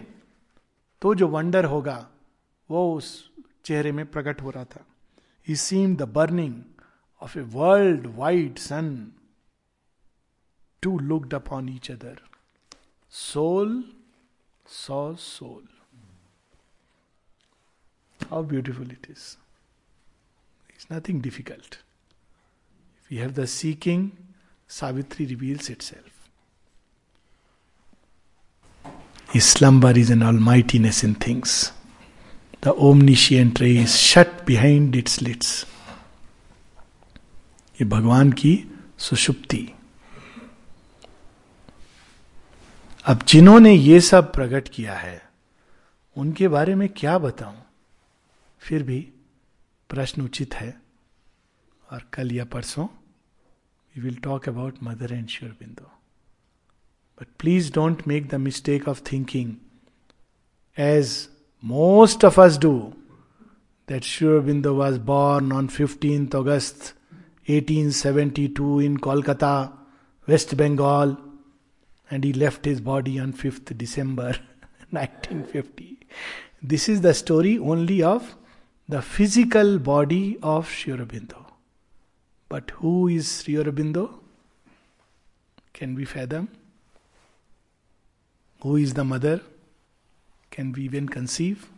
[1.01, 2.07] तो जो वंडर होगा,
[2.69, 3.31] वो उस
[3.65, 4.85] चेहरे में प्रकट हो रहा था।
[5.47, 6.61] He seem the burning
[7.21, 9.11] of a world wide sun
[10.83, 12.21] to looked upon each other
[13.13, 13.83] soul
[14.65, 15.67] saw soul
[18.19, 19.35] how beautiful it is
[20.81, 24.09] it's nothing difficult if you have the seeking
[24.69, 26.29] Savitri reveals itself.
[29.31, 31.73] His slumber is an almightiness in things.
[32.61, 35.65] The omniscient ray is shut behind its lids.
[37.77, 38.53] ये भगवान की
[38.99, 39.67] सुषुप्ति
[43.05, 45.21] अब जिन्होंने ये सब प्रकट किया है
[46.15, 47.55] उनके बारे में क्या बताऊँ
[48.61, 49.07] फिर भी
[49.93, 50.69] प्रश्न उचित है
[51.91, 52.87] और कल या परसों
[53.95, 55.89] we will talk about mother and Sri Aurobindo
[57.17, 59.53] but please don't make the mistake of thinking
[60.77, 61.17] as
[61.63, 62.73] most of us do
[63.87, 66.93] that Sri Aurobindo was born on fifteen August
[67.47, 69.73] 1872 in Kolkata,
[70.27, 71.17] West Bengal,
[72.09, 74.35] and he left his body on 5th December
[74.91, 75.99] 1950.
[76.61, 78.35] This is the story only of
[78.91, 81.45] the physical body of Sri Aurobindo.
[82.51, 84.09] But who is Sri Aurobindo?
[85.73, 86.49] Can we fathom?
[88.61, 89.39] Who is the mother?
[90.51, 91.69] Can we even conceive?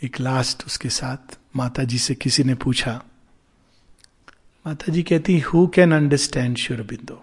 [0.00, 2.92] एक last उसके साथ माता जी से किसी ने पूछा
[4.64, 7.16] माता जी कहती who can understand Sri Aurobindo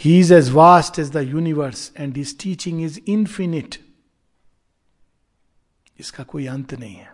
[0.00, 3.78] he is as vast as the universe and his teaching is infinite
[6.00, 7.13] इसका कोई अंत नहीं है।